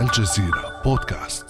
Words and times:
الجزيرة 0.00 0.82
بودكاست. 0.84 1.44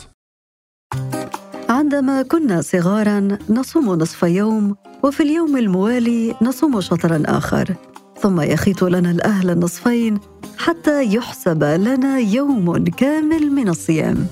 عندما 1.68 2.22
كنا 2.22 2.60
صغارا 2.60 3.38
نصوم 3.50 3.84
نصف 3.94 4.22
يوم 4.22 4.76
وفي 5.02 5.23
اليوم 5.23 5.57
الموالي 5.57 6.34
نصوم 6.42 6.81
شطرا 6.81 7.23
آخر. 7.26 7.75
ثم 8.21 8.41
يخيط 8.41 8.84
لنا 8.84 9.11
الأهل 9.11 9.50
النصفين 9.50 10.21
حتى 10.59 11.14
يحسب 11.14 11.64
لنا 11.64 12.19
يوم 12.19 12.84
كامل 12.84 13.50
من 13.50 13.69
الصيام. 13.69 14.27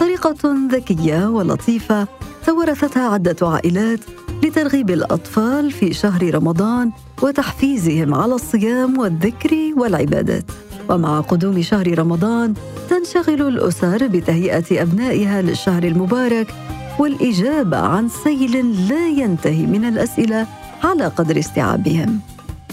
طريقة 0.00 0.56
ذكية 0.70 1.28
ولطيفة 1.28 2.08
تورثتها 2.46 3.08
عدة 3.08 3.36
عائلات 3.48 4.00
لترغيب 4.42 4.90
الأطفال 4.90 5.70
في 5.70 5.92
شهر 5.92 6.34
رمضان 6.34 6.92
وتحفيزهم 7.22 8.14
على 8.14 8.34
الصيام 8.34 8.98
والذكر 8.98 9.72
والعبادات. 9.76 10.44
ومع 10.90 11.20
قدوم 11.20 11.62
شهر 11.62 11.98
رمضان 11.98 12.54
تنشغل 12.90 13.48
الأسر 13.48 14.06
بتهيئة 14.06 14.82
أبنائها 14.82 15.42
للشهر 15.42 15.84
المبارك 15.84 16.54
والإجابة 16.98 17.76
عن 17.76 18.08
سيل 18.08 18.88
لا 18.88 19.08
ينتهي 19.08 19.66
من 19.66 19.84
الأسئلة 19.84 20.46
على 20.84 21.06
قدر 21.06 21.38
استيعابهم. 21.38 22.20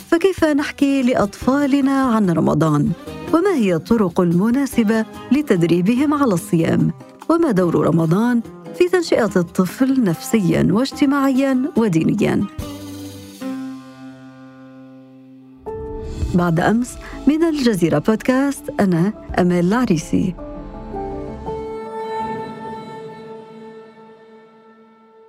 فكيف 0.09 0.43
نحكي 0.43 1.01
لأطفالنا 1.01 2.01
عن 2.01 2.29
رمضان؟ 2.29 2.91
وما 3.34 3.55
هي 3.55 3.75
الطرق 3.75 4.21
المناسبة 4.21 5.05
لتدريبهم 5.31 6.13
على 6.13 6.34
الصيام؟ 6.34 6.91
وما 7.29 7.51
دور 7.51 7.87
رمضان 7.87 8.41
في 8.77 8.89
تنشئة 8.89 9.31
الطفل 9.35 10.03
نفسيا 10.03 10.67
واجتماعيا 10.71 11.62
ودينيا؟ 11.77 12.43
بعد 16.35 16.59
أمس 16.59 16.98
من 17.27 17.44
الجزيرة 17.44 17.99
بودكاست 17.99 18.63
أنا 18.80 19.13
أمال 19.40 19.67
العريسي. 19.67 20.35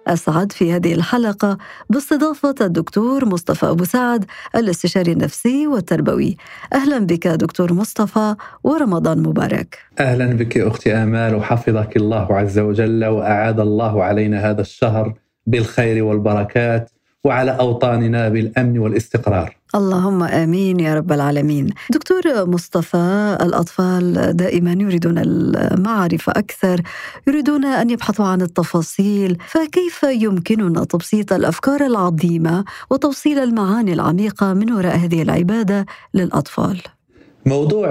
أسعد 0.06 0.52
في 0.52 0.72
هذه 0.72 0.94
الحلقة 0.94 1.58
باستضافة 1.90 2.54
الدكتور 2.60 3.24
مصطفى 3.24 3.66
أبو 3.66 3.84
سعد 3.84 4.24
الاستشاري 4.56 5.12
النفسي 5.12 5.66
والتربوي. 5.66 6.36
أهلا 6.72 6.98
بك 6.98 7.28
دكتور 7.28 7.72
مصطفى 7.72 8.34
ورمضان 8.64 9.22
مبارك. 9.22 9.78
أهلا 10.00 10.26
بك 10.26 10.58
أختي 10.58 10.94
آمال 10.94 11.34
وحفظك 11.34 11.96
الله 11.96 12.36
عز 12.36 12.58
وجل 12.58 13.04
وأعاد 13.04 13.60
الله 13.60 14.04
علينا 14.04 14.50
هذا 14.50 14.60
الشهر 14.60 15.14
بالخير 15.46 16.04
والبركات 16.04 16.90
وعلى 17.24 17.50
أوطاننا 17.50 18.28
بالأمن 18.28 18.78
والاستقرار. 18.78 19.61
اللهم 19.74 20.22
آمين 20.22 20.80
يا 20.80 20.94
رب 20.94 21.12
العالمين. 21.12 21.68
دكتور 21.90 22.22
مصطفى 22.46 23.38
الأطفال 23.42 24.36
دائما 24.36 24.72
يريدون 24.72 25.18
المعرفة 25.18 26.32
أكثر، 26.36 26.80
يريدون 27.28 27.64
أن 27.64 27.90
يبحثوا 27.90 28.26
عن 28.26 28.42
التفاصيل، 28.42 29.38
فكيف 29.48 30.02
يمكننا 30.02 30.84
تبسيط 30.84 31.32
الأفكار 31.32 31.86
العظيمة 31.86 32.64
وتوصيل 32.90 33.38
المعاني 33.38 33.92
العميقة 33.92 34.54
من 34.54 34.72
وراء 34.72 34.96
هذه 34.96 35.22
العبادة 35.22 35.86
للأطفال؟ 36.14 36.82
موضوع 37.46 37.88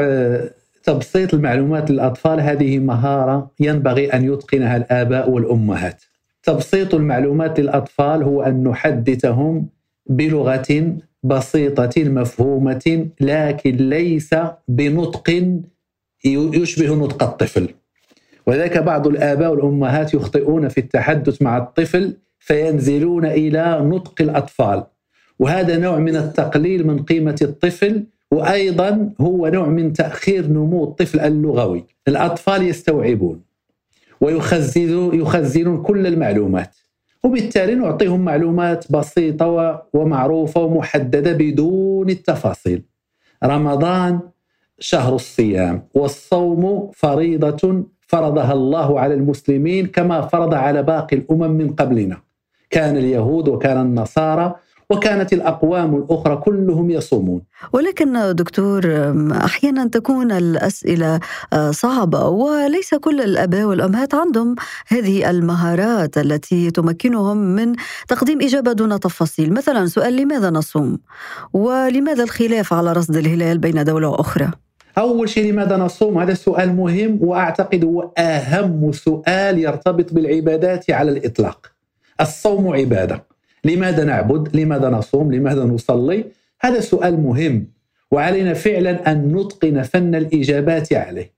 تبسيط 0.84 1.34
المعلومات 1.34 1.92
للأطفال 1.92 2.40
هذه 2.42 2.80
مهارة 2.80 3.52
ينبغي 3.60 4.14
أن 4.14 4.34
يتقنها 4.34 4.78
الآباء 4.78 5.30
والأمهات. 5.30 6.04
تبسيط 6.44 6.96
المعلومات 6.96 7.60
للأطفال 7.60 8.24
هو 8.24 8.42
أن 8.42 8.64
نحدثهم 8.64 9.68
بلغة 10.10 10.98
بسيطة 11.24 12.04
مفهومة 12.04 13.08
لكن 13.22 13.76
ليس 13.76 14.30
بنطق 14.68 15.54
يشبه 16.26 16.96
نطق 16.96 17.24
الطفل. 17.24 17.70
ولذلك 18.48 18.78
بعض 18.78 19.08
الآباء 19.08 19.52
والأمهات 19.52 20.14
يخطئون 20.14 20.68
في 20.68 20.78
التحدث 20.78 21.42
مع 21.42 21.58
الطفل 21.58 22.18
فينزلون 22.40 23.26
إلى 23.26 23.80
نطق 23.82 24.22
الأطفال. 24.22 24.84
وهذا 25.40 25.78
نوع 25.78 26.00
من 26.00 26.16
التقليل 26.16 26.88
من 26.88 27.04
قيمة 27.04 27.36
الطفل 27.42 28.04
وأيضا 28.32 29.14
هو 29.22 29.48
نوع 29.48 29.68
من 29.68 29.94
تأخير 29.94 30.48
نمو 30.48 30.84
الطفل 30.84 31.20
اللغوي. 31.20 31.84
الأطفال 32.08 32.64
يستوعبون 32.68 33.42
ويخزن 34.22 35.10
يخزنون 35.14 35.82
كل 35.82 36.08
المعلومات. 36.08 36.76
وبالتالي 37.24 37.76
نعطيهم 37.76 38.26
معلومات 38.26 38.92
بسيطة 38.92 39.82
ومعروفة 39.94 40.62
ومحددة 40.62 41.34
بدون 41.34 42.10
التفاصيل. 42.10 42.84
رمضان 43.44 44.20
شهر 44.80 45.16
الصيام 45.16 45.88
والصوم 45.94 46.92
فريضة 46.94 47.84
فرضها 48.02 48.54
الله 48.54 49.00
على 49.00 49.14
المسلمين 49.14 49.88
كما 49.88 50.22
فرض 50.22 50.54
على 50.54 50.84
باقي 50.84 51.16
الأمم 51.16 51.52
من 51.52 51.74
قبلنا. 51.74 52.18
كان 52.70 52.98
اليهود 52.98 53.48
وكان 53.48 53.82
النصارى 53.82 54.56
وكانت 54.92 55.34
الأقوام 55.34 55.96
الأخرى 55.96 56.36
كلهم 56.36 56.90
يصومون. 56.90 57.42
ولكن 57.74 58.36
دكتور 58.36 58.82
أحيانا 59.32 59.88
تكون 59.88 60.32
الأسئلة 60.32 61.20
آه، 61.54 61.72
صعبة 61.72 62.28
وليس 62.28 62.96
كل 62.96 63.22
الآباء 63.22 63.64
والأمهات 63.64 64.16
عندهم 64.16 64.56
هذه 64.88 65.30
المهارات 65.30 66.18
التي 66.18 66.72
تمكنهم 66.72 67.38
من 67.38 67.76
تقديم 68.08 68.42
إجابة 68.42 68.72
دون 68.72 69.00
تفاصيل. 69.00 69.54
مثلا 69.54 69.86
سؤال 69.86 70.16
لماذا 70.16 70.50
نصوم؟ 70.50 70.98
ولماذا 71.54 72.24
الخلاف 72.24 72.74
على 72.74 72.94
رصد 72.94 73.16
الهلال 73.16 73.58
بين 73.58 73.84
دولة 73.84 74.08
وأخرى؟ 74.08 74.52
أول 74.98 75.30
شيء 75.30 75.52
لماذا 75.52 75.78
نصوم؟ 75.78 76.18
هذا 76.18 76.34
سؤال 76.34 76.76
مهم 76.76 77.20
وأعتقد 77.22 77.86
هو 77.86 78.12
أهم 78.18 78.92
سؤال 78.92 79.60
يرتبط 79.60 80.14
بالعبادات 80.14 80.92
على 80.92 81.12
الإطلاق. 81.12 81.72
الصوم 82.22 82.74
عبادة. 82.74 83.31
لماذا 83.66 84.04
نعبد؟ 84.04 84.56
لماذا 84.56 84.90
نصوم؟ 84.90 85.34
لماذا 85.34 85.64
نصلي؟ 85.64 86.26
هذا 86.62 86.80
سؤال 86.80 87.20
مهم 87.20 87.68
وعلينا 88.12 88.54
فعلا 88.54 89.12
أن 89.12 89.36
نتقن 89.36 89.82
فن 89.82 90.16
الإجابات 90.16 90.94
عليه. 90.94 91.32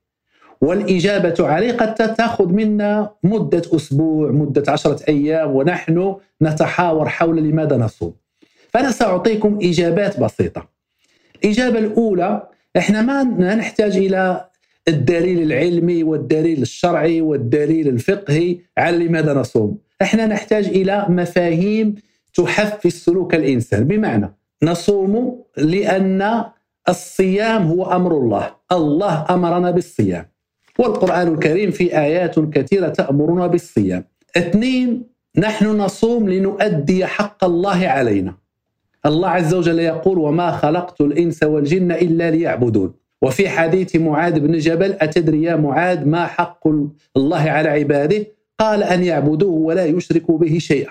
والإجابة 0.60 1.34
عليه 1.40 1.72
قد 1.72 1.94
تأخذ 1.94 2.52
منا 2.52 3.10
مدة 3.22 3.62
أسبوع، 3.76 4.30
مدة 4.30 4.72
عشرة 4.72 5.00
أيام 5.08 5.50
ونحن 5.50 6.16
نتحاور 6.42 7.08
حول 7.08 7.36
لماذا 7.42 7.76
نصوم. 7.76 8.14
فأنا 8.68 8.90
سأعطيكم 8.90 9.58
إجابات 9.62 10.20
بسيطة. 10.20 10.68
الإجابة 11.44 11.78
الأولى 11.78 12.42
إحنا 12.76 13.02
ما 13.02 13.54
نحتاج 13.54 13.96
إلى 13.96 14.44
الدليل 14.88 15.42
العلمي 15.42 16.02
والدليل 16.02 16.62
الشرعي 16.62 17.20
والدليل 17.20 17.88
الفقهي 17.88 18.58
على 18.78 19.06
لماذا 19.06 19.34
نصوم. 19.34 19.78
إحنا 20.02 20.26
نحتاج 20.26 20.66
إلى 20.66 21.06
مفاهيم 21.08 21.94
تحفز 22.34 22.92
سلوك 22.92 23.34
الإنسان. 23.34 23.84
بمعنى 23.84 24.34
نصوم 24.62 25.42
لأن 25.56 26.44
الصيام 26.88 27.66
هو 27.66 27.84
أمر 27.84 28.12
الله. 28.18 28.50
الله 28.72 29.26
أمرنا 29.30 29.70
بالصيام. 29.70 30.26
والقرآن 30.78 31.34
الكريم 31.34 31.70
في 31.70 31.98
آيات 31.98 32.38
كثيرة 32.38 32.88
تأمرنا 32.88 33.46
بالصيام. 33.46 34.04
اثنين 34.36 35.06
نحن 35.38 35.66
نصوم 35.66 36.28
لنؤدي 36.28 37.06
حق 37.06 37.44
الله 37.44 37.88
علينا. 37.88 38.34
الله 39.06 39.28
عز 39.28 39.54
وجل 39.54 39.78
يقول 39.78 40.18
وما 40.18 40.50
خلقت 40.50 41.00
الإنس 41.00 41.42
والجن 41.42 41.92
إلا 41.92 42.30
ليعبدون. 42.30 42.94
وفي 43.22 43.48
حديث 43.48 43.96
معاذ 43.96 44.40
بن 44.40 44.58
جبل 44.58 44.92
أتدري 45.00 45.42
يا 45.42 45.56
معاذ 45.56 46.08
ما 46.08 46.26
حق 46.26 46.68
الله 47.16 47.50
على 47.50 47.68
عباده؟ 47.68 48.26
قال 48.58 48.82
أن 48.82 49.04
يعبدوه 49.04 49.54
ولا 49.54 49.84
يشركوا 49.84 50.38
به 50.38 50.58
شيئا. 50.58 50.90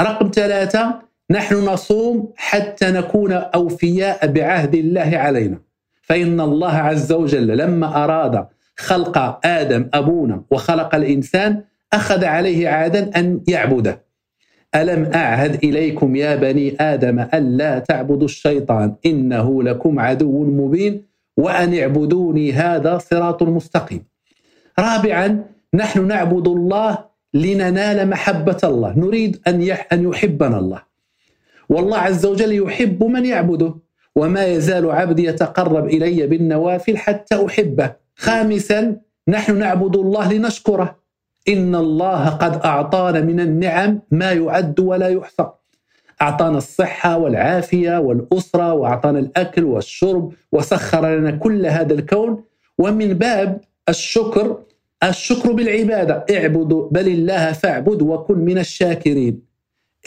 رقم 0.00 0.30
ثلاثة 0.34 0.94
نحن 1.30 1.54
نصوم 1.54 2.32
حتى 2.36 2.90
نكون 2.90 3.32
أوفياء 3.32 4.26
بعهد 4.26 4.74
الله 4.74 5.10
علينا. 5.14 5.58
فإن 6.02 6.40
الله 6.40 6.72
عز 6.72 7.12
وجل 7.12 7.58
لما 7.58 8.04
أراد 8.04 8.46
خلق 8.76 9.46
آدم 9.46 9.88
أبونا 9.94 10.42
وخلق 10.50 10.94
الإنسان 10.94 11.64
أخذ 11.92 12.24
عليه 12.24 12.68
عادا 12.68 13.10
أن 13.16 13.40
يعبده. 13.48 14.04
ألم 14.74 15.10
أعهد 15.14 15.64
إليكم 15.64 16.16
يا 16.16 16.36
بني 16.36 16.76
آدم 16.80 17.18
ألا 17.34 17.78
تعبدوا 17.78 18.24
الشيطان؟ 18.24 18.94
إنه 19.06 19.62
لكم 19.62 20.00
عدو 20.00 20.44
مبين 20.44 21.06
وأن 21.36 21.78
اعبدوني 21.78 22.52
هذا 22.52 22.98
صراط 22.98 23.42
مستقيم. 23.42 24.04
رابعا 24.78 25.44
نحن 25.74 26.06
نعبد 26.06 26.48
الله 26.48 26.98
لننال 27.34 28.08
محبة 28.08 28.58
الله. 28.64 28.98
نريد 28.98 29.40
أن 29.46 29.76
أن 29.92 30.04
يحبنا 30.08 30.58
الله. 30.58 30.82
والله 31.68 31.98
عز 31.98 32.26
وجل 32.26 32.52
يحب 32.52 33.04
من 33.04 33.26
يعبده 33.26 33.74
وما 34.16 34.44
يزال 34.44 34.90
عبدي 34.90 35.24
يتقرب 35.24 35.86
إلي 35.86 36.26
بالنوافل 36.26 36.98
حتى 36.98 37.46
أحبه. 37.46 37.92
خامسا 38.16 38.96
نحن 39.28 39.58
نعبد 39.58 39.96
الله 39.96 40.32
لنشكره. 40.32 41.02
إن 41.48 41.74
الله 41.74 42.28
قد 42.28 42.60
أعطانا 42.64 43.20
من 43.20 43.40
النعم 43.40 44.00
ما 44.10 44.32
يعد 44.32 44.80
ولا 44.80 45.08
يحصى 45.08 45.46
أعطانا 46.22 46.58
الصحة 46.58 47.18
والعافية 47.18 47.98
والأسرة 47.98 48.72
وأعطانا 48.72 49.18
الأكل 49.18 49.64
والشرب 49.64 50.32
وسخر 50.52 51.16
لنا 51.16 51.30
كل 51.30 51.66
هذا 51.66 51.94
الكون. 51.94 52.44
ومن 52.78 53.12
باب 53.14 53.60
الشكر 53.88 54.58
الشكر 55.04 55.52
بالعبادة. 55.52 56.26
اعبدوا 56.30 56.88
بل 56.90 57.08
الله 57.08 57.52
فاعبد 57.52 58.02
وكن 58.02 58.38
من 58.38 58.58
الشاكرين. 58.58 59.42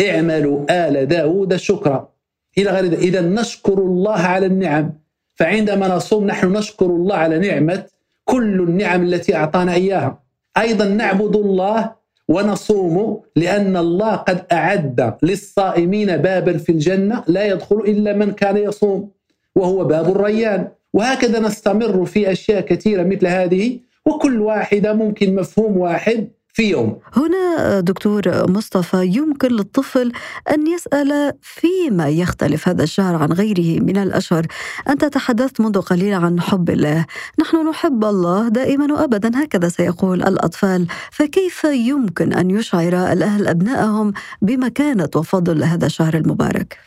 اعملوا 0.09 0.65
آل 0.69 1.07
داود 1.07 1.55
شكرا. 1.55 2.09
إلى 2.57 2.69
غير 2.69 2.85
ذلك 2.85 2.99
إذا 2.99 3.21
نشكر 3.21 3.77
الله 3.77 4.19
على 4.19 4.45
النعم. 4.45 4.93
فعندما 5.35 5.95
نصوم 5.95 6.27
نحن 6.27 6.51
نشكر 6.57 6.85
الله 6.85 7.15
على 7.15 7.39
نعمة 7.39 7.83
كل 8.23 8.61
النعم 8.61 9.03
التي 9.03 9.35
أعطانا 9.35 9.73
إياها. 9.73 10.23
أيضا 10.57 10.85
نعبد 10.85 11.35
الله 11.35 11.91
ونصوم 12.27 13.21
لأن 13.35 13.77
الله 13.77 14.15
قد 14.15 14.45
أعد 14.51 15.17
للصائمين 15.23 16.17
بابا 16.17 16.57
في 16.57 16.71
الجنة 16.71 17.23
لا 17.27 17.45
يدخل 17.45 17.75
إلا 17.75 18.13
من 18.13 18.31
كان 18.31 18.57
يصوم 18.57 19.11
وهو 19.55 19.83
باب 19.83 20.09
الريان. 20.09 20.67
وهكذا 20.93 21.39
نستمر 21.39 22.05
في 22.05 22.31
أشياء 22.31 22.61
كثيرة 22.61 23.03
مثل 23.03 23.27
هذه. 23.27 23.79
وكل 24.05 24.41
واحدة 24.41 24.93
ممكن 24.93 25.35
مفهوم 25.35 25.77
واحد 25.77 26.27
في 26.53 26.69
يوم. 26.69 26.99
هنا 27.13 27.79
دكتور 27.79 28.51
مصطفى 28.51 29.05
يمكن 29.05 29.47
للطفل 29.47 30.11
أن 30.53 30.67
يسأل 30.67 31.33
فيما 31.41 32.09
يختلف 32.09 32.67
هذا 32.67 32.83
الشهر 32.83 33.15
عن 33.15 33.31
غيره 33.31 33.81
من 33.81 33.97
الأشهر. 33.97 34.45
أنت 34.89 35.05
تحدثت 35.05 35.61
منذ 35.61 35.81
قليل 35.81 36.13
عن 36.13 36.41
حب 36.41 36.69
الله. 36.69 37.05
نحن 37.39 37.69
نحب 37.69 38.05
الله 38.05 38.47
دائما 38.47 38.93
وأبدا 38.93 39.43
هكذا 39.43 39.69
سيقول 39.69 40.23
الأطفال. 40.23 40.87
فكيف 41.11 41.63
يمكن 41.63 42.33
أن 42.33 42.51
يشعر 42.51 43.11
الأهل 43.11 43.47
أبنائهم 43.47 44.13
بمكانة 44.41 45.09
وفضل 45.15 45.63
هذا 45.63 45.85
الشهر 45.85 46.13
المبارك؟ 46.13 46.77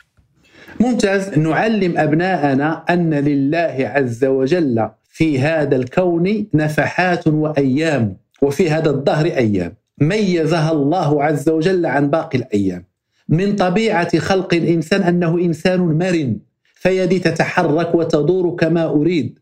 ممتاز. 0.80 1.38
نعلم 1.38 1.98
أبناءنا 1.98 2.84
أن 2.90 3.14
لله 3.14 3.92
عز 3.94 4.24
وجل 4.24 4.88
في 5.18 5.38
هذا 5.40 5.76
الكون 5.76 6.46
نفحات 6.54 7.26
وأيام 7.26 8.16
وفي 8.42 8.70
هذا 8.70 8.90
الدهر 8.90 9.26
أيام. 9.26 9.72
ميزها 10.00 10.72
الله 10.72 11.24
عز 11.24 11.48
وجل 11.48 11.86
عن 11.86 12.10
باقي 12.10 12.38
الأيام. 12.38 12.84
من 13.28 13.56
طبيعة 13.56 14.18
خلق 14.18 14.54
الإنسان 14.54 15.02
أنه 15.02 15.38
إنسان 15.38 15.80
مرن 15.80 16.38
فيدي 16.74 17.18
تتحرك 17.18 17.94
وتدور 17.94 18.56
كما 18.56 18.84
أريد. 18.84 19.38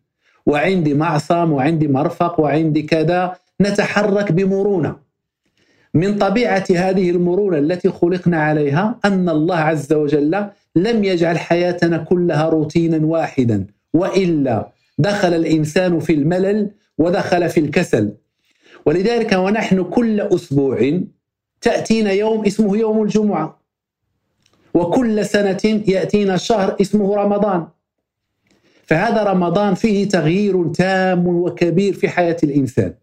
وعندي 0.47 0.95
معصم 0.95 1.53
وعندي 1.53 1.89
مرفق 1.89 2.41
وعندي 2.41 2.83
كذا 2.83 3.37
نتحرك 3.61 4.33
بمرونة. 4.33 4.97
من 5.95 6.19
طبيعة 6.19 6.65
هذه 6.71 7.11
المرونة 7.11 7.59
التي 7.59 7.89
خلقنا 7.89 8.43
عليها 8.43 8.99
أن 9.05 9.29
الله 9.29 9.57
عز 9.57 9.93
وجل 9.93 10.47
لم 10.77 11.05
يجعل 11.05 11.39
حياتنا 11.39 11.99
كلها 11.99 12.49
روتينا 12.49 13.07
واحدا 13.07 13.67
وإلا 13.95 14.76
دخل 14.99 15.35
الإنسان 15.35 15.99
في 16.01 16.13
الملل 16.13 16.71
ودخل 16.99 17.49
في 17.49 17.61
الكسل. 17.61 18.13
ولذلك 18.87 19.33
ونحن 19.33 19.83
كل 19.83 20.21
أسبوع 20.21 21.01
تأتينا 21.61 22.11
يوم 22.11 22.45
اسمه 22.47 22.77
يوم 22.77 23.03
الجمعة. 23.03 23.63
وكل 24.75 25.27
سنة 25.27 25.83
يأتينا 25.89 26.37
شهر 26.37 26.77
اسمه 26.81 27.17
رمضان. 27.17 27.67
فهذا 28.85 29.23
رمضان 29.23 29.75
فيه 29.75 30.09
تغيير 30.09 30.65
تام 30.69 31.27
وكبير 31.27 31.93
في 31.93 32.09
حياة 32.09 32.37
الإنسان. 32.43 32.95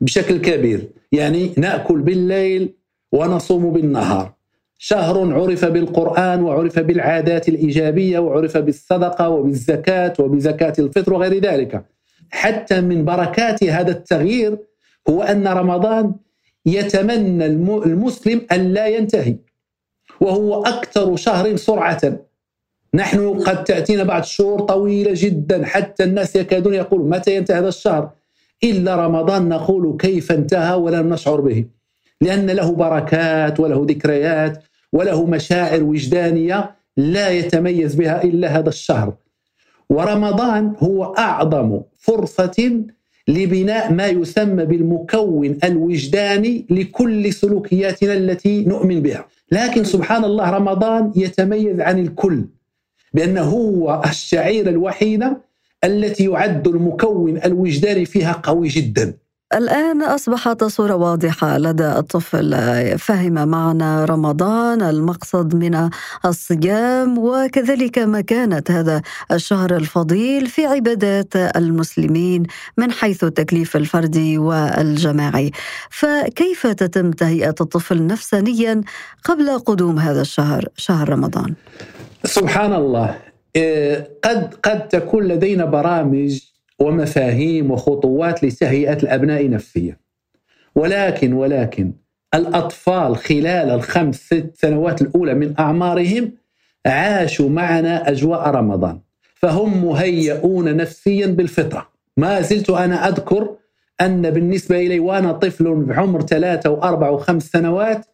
بشكل 0.00 0.38
كبير. 0.38 0.88
يعني 1.12 1.52
نأكل 1.56 2.00
بالليل 2.00 2.74
ونصوم 3.12 3.72
بالنهار. 3.72 4.35
شهر 4.78 5.34
عرف 5.34 5.64
بالقرآن 5.64 6.42
وعرف 6.42 6.78
بالعادات 6.78 7.48
الإيجابية 7.48 8.18
وعرف 8.18 8.56
بالصدقة 8.56 9.28
وبالزكاة 9.28 10.14
وبزكاة 10.18 10.72
الفطر 10.78 11.14
وغير 11.14 11.38
ذلك. 11.42 11.84
حتى 12.30 12.80
من 12.80 13.04
بركات 13.04 13.64
هذا 13.64 13.90
التغيير 13.90 14.58
هو 15.08 15.22
أن 15.22 15.48
رمضان 15.48 16.14
يتمنى 16.66 17.46
المسلم 17.46 18.46
أن 18.52 18.72
لا 18.72 18.86
ينتهي. 18.86 19.36
وهو 20.20 20.62
أكثر 20.62 21.16
شهر 21.16 21.56
سرعة. 21.56 22.18
نحن 22.94 23.38
قد 23.38 23.64
تأتينا 23.64 24.04
بعد 24.04 24.24
شهور 24.24 24.60
طويلة 24.60 25.12
جدا 25.14 25.64
حتى 25.64 26.04
الناس 26.04 26.36
يكادون 26.36 26.74
يقولوا 26.74 27.08
متى 27.08 27.36
ينتهي 27.36 27.58
هذا 27.58 27.68
الشهر؟ 27.68 28.10
إلا 28.64 29.06
رمضان 29.06 29.48
نقول 29.48 29.96
كيف 29.98 30.32
انتهى 30.32 30.74
ولم 30.74 31.08
نشعر 31.08 31.40
به. 31.40 31.64
لأن 32.20 32.50
له 32.50 32.72
بركات 32.72 33.60
وله 33.60 33.86
ذكريات 33.88 34.64
وله 34.92 35.26
مشاعر 35.26 35.82
وجدانية 35.82 36.76
لا 36.96 37.30
يتميز 37.30 37.94
بها 37.94 38.24
إلا 38.24 38.48
هذا 38.58 38.68
الشهر. 38.68 39.14
ورمضان 39.90 40.74
هو 40.78 41.04
أعظم 41.04 41.80
فرصة 41.98 42.82
لبناء 43.28 43.92
ما 43.92 44.06
يسمى 44.06 44.64
بالمكون 44.64 45.58
الوجداني 45.64 46.66
لكل 46.70 47.32
سلوكياتنا 47.32 48.12
التي 48.14 48.64
نؤمن 48.64 49.00
بها. 49.02 49.26
لكن 49.52 49.84
سبحان 49.84 50.24
الله 50.24 50.50
رمضان 50.50 51.12
يتميز 51.16 51.80
عن 51.80 51.98
الكل 51.98 52.44
بأنه 53.12 53.42
هو 53.42 54.02
الشعيرة 54.06 54.68
الوحيدة 54.70 55.40
التي 55.84 56.24
يعد 56.24 56.68
المكون 56.68 57.36
الوجداني 57.44 58.04
فيها 58.04 58.32
قوي 58.32 58.68
جدا. 58.68 59.14
الآن 59.56 60.02
أصبحت 60.02 60.62
الصورة 60.62 60.94
واضحة 60.94 61.58
لدى 61.58 61.86
الطفل. 61.86 62.54
فهم 62.98 63.48
معنى 63.48 64.04
رمضان 64.04 64.82
المقصد 64.82 65.54
من 65.54 65.90
الصيام 66.24 67.18
وكذلك 67.18 67.98
مكانة 67.98 68.62
هذا 68.70 69.02
الشهر 69.32 69.76
الفضيل 69.76 70.46
في 70.46 70.66
عبادات 70.66 71.36
المسلمين 71.36 72.42
من 72.76 72.92
حيث 72.92 73.24
التكليف 73.24 73.76
الفردي 73.76 74.38
والجماعي. 74.38 75.50
فكيف 75.90 76.66
تتم 76.66 77.10
تهيئة 77.10 77.54
الطفل 77.60 78.06
نفسانيا 78.06 78.80
قبل 79.24 79.58
قدوم 79.58 79.98
هذا 79.98 80.20
الشهر 80.20 80.68
شهر 80.76 81.08
رمضان؟ 81.08 81.54
سبحان 82.24 82.72
الله. 82.72 83.18
إيه، 83.56 84.10
قد 84.24 84.54
قد 84.54 84.88
تكون 84.88 85.24
لدينا 85.24 85.64
برامج 85.64 86.55
ومفاهيم 86.78 87.70
وخطوات 87.70 88.44
لتهيئة 88.44 89.02
الأبناء 89.02 89.50
نفسيا. 89.50 89.96
ولكن 90.74 91.32
ولكن 91.32 91.92
الأطفال 92.34 93.16
خلال 93.16 93.70
الخمس 93.70 94.16
ست 94.16 94.50
سنوات 94.54 95.02
الأولى 95.02 95.34
من 95.34 95.54
أعمارهم 95.58 96.32
عاشوا 96.86 97.48
معنا 97.48 98.10
أجواء 98.10 98.50
رمضان. 98.50 99.00
فهم 99.34 99.84
مهيئون 99.84 100.76
نفسيا 100.76 101.26
بالفطرة. 101.26 101.88
ما 102.16 102.40
زلت 102.40 102.70
أنا 102.70 103.08
أذكر 103.08 103.56
أن 104.00 104.30
بالنسبة 104.30 104.76
إلي 104.76 105.00
وأنا 105.00 105.32
طفل 105.32 105.74
بعمر 105.74 106.22
ثلاثة 106.22 106.70
وأربع 106.70 107.08
وخمس 107.08 107.50
سنوات 107.50 108.06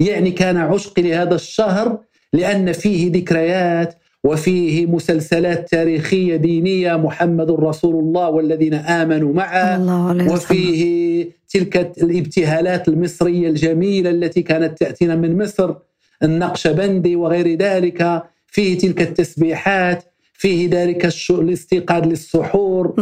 يعني 0.00 0.30
كان 0.30 0.56
عشقي 0.56 1.02
لهذا 1.02 1.34
الشهر 1.34 1.98
لأن 2.32 2.72
فيه 2.72 3.12
ذكريات 3.12 3.94
وفيه 4.24 4.86
مسلسلات 4.86 5.68
تاريخية 5.68 6.36
دينية 6.36 6.96
محمد 6.96 7.50
رسول 7.50 7.94
الله 7.94 8.28
والذين 8.28 8.74
آمنوا 8.74 9.32
معه. 9.34 9.76
الله 9.76 10.32
وفيه 10.32 11.30
تلك 11.48 11.92
الابتهالات 12.02 12.88
المصرية 12.88 13.48
الجميلة 13.48 14.10
التي 14.10 14.42
كانت 14.42 14.78
تأتينا 14.78 15.16
من 15.16 15.42
مصر 15.42 15.74
النقشبندي 16.22 17.16
وغير 17.16 17.58
ذلك. 17.58 18.22
فيه 18.46 18.78
تلك 18.78 19.02
التسبيحات 19.02 20.04
فيه 20.32 20.68
ذلك 20.70 21.08
الاستيقاظ 21.30 22.06
للسحور. 22.06 22.94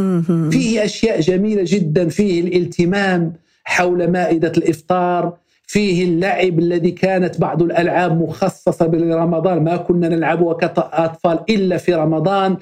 فيه 0.50 0.84
أشياء 0.84 1.20
جميلة 1.20 1.62
جدا 1.66 2.08
فيه 2.08 2.40
الالتمام 2.40 3.32
حول 3.64 4.10
مائدة 4.10 4.52
الإفطار. 4.56 5.36
فيه 5.70 6.04
اللعب 6.04 6.58
الذي 6.58 6.90
كانت 6.90 7.40
بعض 7.40 7.62
الألعاب 7.62 8.22
مخصصة 8.22 8.86
برمضان 8.86 9.64
ما 9.64 9.76
كنا 9.76 10.08
نلعبها 10.08 10.54
كاطفال 10.54 11.38
إلا 11.50 11.76
في 11.76 11.94
رمضان. 11.94 12.56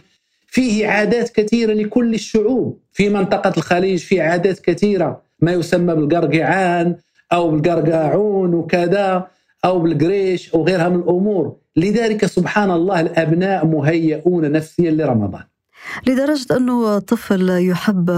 فيه 0.46 0.86
عادات 0.88 1.28
كثيرة 1.28 1.72
لكل 1.72 2.14
الشعوب. 2.14 2.80
في 2.92 3.08
منطقة 3.08 3.52
الخليج 3.56 3.98
في 3.98 4.20
عادات 4.20 4.58
كثيرة. 4.58 5.22
ما 5.40 5.52
يسمى 5.52 5.94
بالقرقعان 5.94 6.96
أو 7.32 7.50
بالقرقاعون 7.50 8.54
وكذا 8.54 9.26
أو 9.64 9.78
بالقريش 9.78 10.54
أو 10.54 10.64
غيرها 10.64 10.88
من 10.88 10.96
الأمور. 10.96 11.56
لذلك 11.76 12.26
سبحان 12.26 12.70
الله 12.70 13.00
الأبناء 13.00 13.66
مهيئون 13.66 14.52
نفسيا 14.52 14.90
لرمضان. 14.90 15.42
لدرجة 16.06 16.56
أنه 16.56 16.98
طفل 16.98 17.68
يحب 17.68 18.10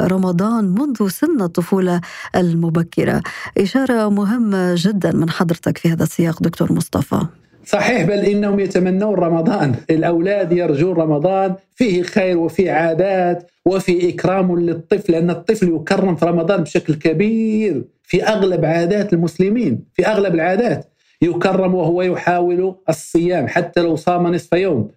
رمضان 0.00 0.64
منذ 0.64 1.08
سن 1.08 1.42
الطفولة 1.42 2.00
المبكرة. 2.36 3.22
إشارة 3.58 4.08
مهمة 4.08 4.74
جدا 4.78 5.12
من 5.12 5.30
حضرتك 5.30 5.78
في 5.78 5.92
هذا 5.92 6.02
السياق 6.02 6.42
دكتور 6.42 6.72
مصطفى. 6.72 7.20
صحيح 7.64 8.02
بل 8.02 8.18
إنهم 8.18 8.60
يتمنون 8.60 9.14
رمضان، 9.14 9.74
الأولاد 9.90 10.52
يرجون 10.52 10.96
رمضان 10.96 11.54
فيه 11.74 12.02
خير 12.02 12.38
وفيه 12.38 12.72
عادات 12.72 13.50
وفي 13.64 14.08
إكرام 14.10 14.58
للطفل 14.58 15.12
لأن 15.12 15.30
الطفل 15.30 15.68
يكرم 15.68 16.16
في 16.16 16.24
رمضان 16.24 16.62
بشكل 16.62 16.94
كبير 16.94 17.84
في 18.02 18.24
أغلب 18.24 18.64
عادات 18.64 19.12
المسلمين، 19.12 19.84
في 19.94 20.06
أغلب 20.06 20.34
العادات. 20.34 20.92
يكرم 21.22 21.74
وهو 21.74 22.02
يحاول 22.02 22.74
الصيام 22.88 23.48
حتى 23.48 23.80
لو 23.80 23.96
صام 23.96 24.26
نصف 24.26 24.52
يوم، 24.52 24.88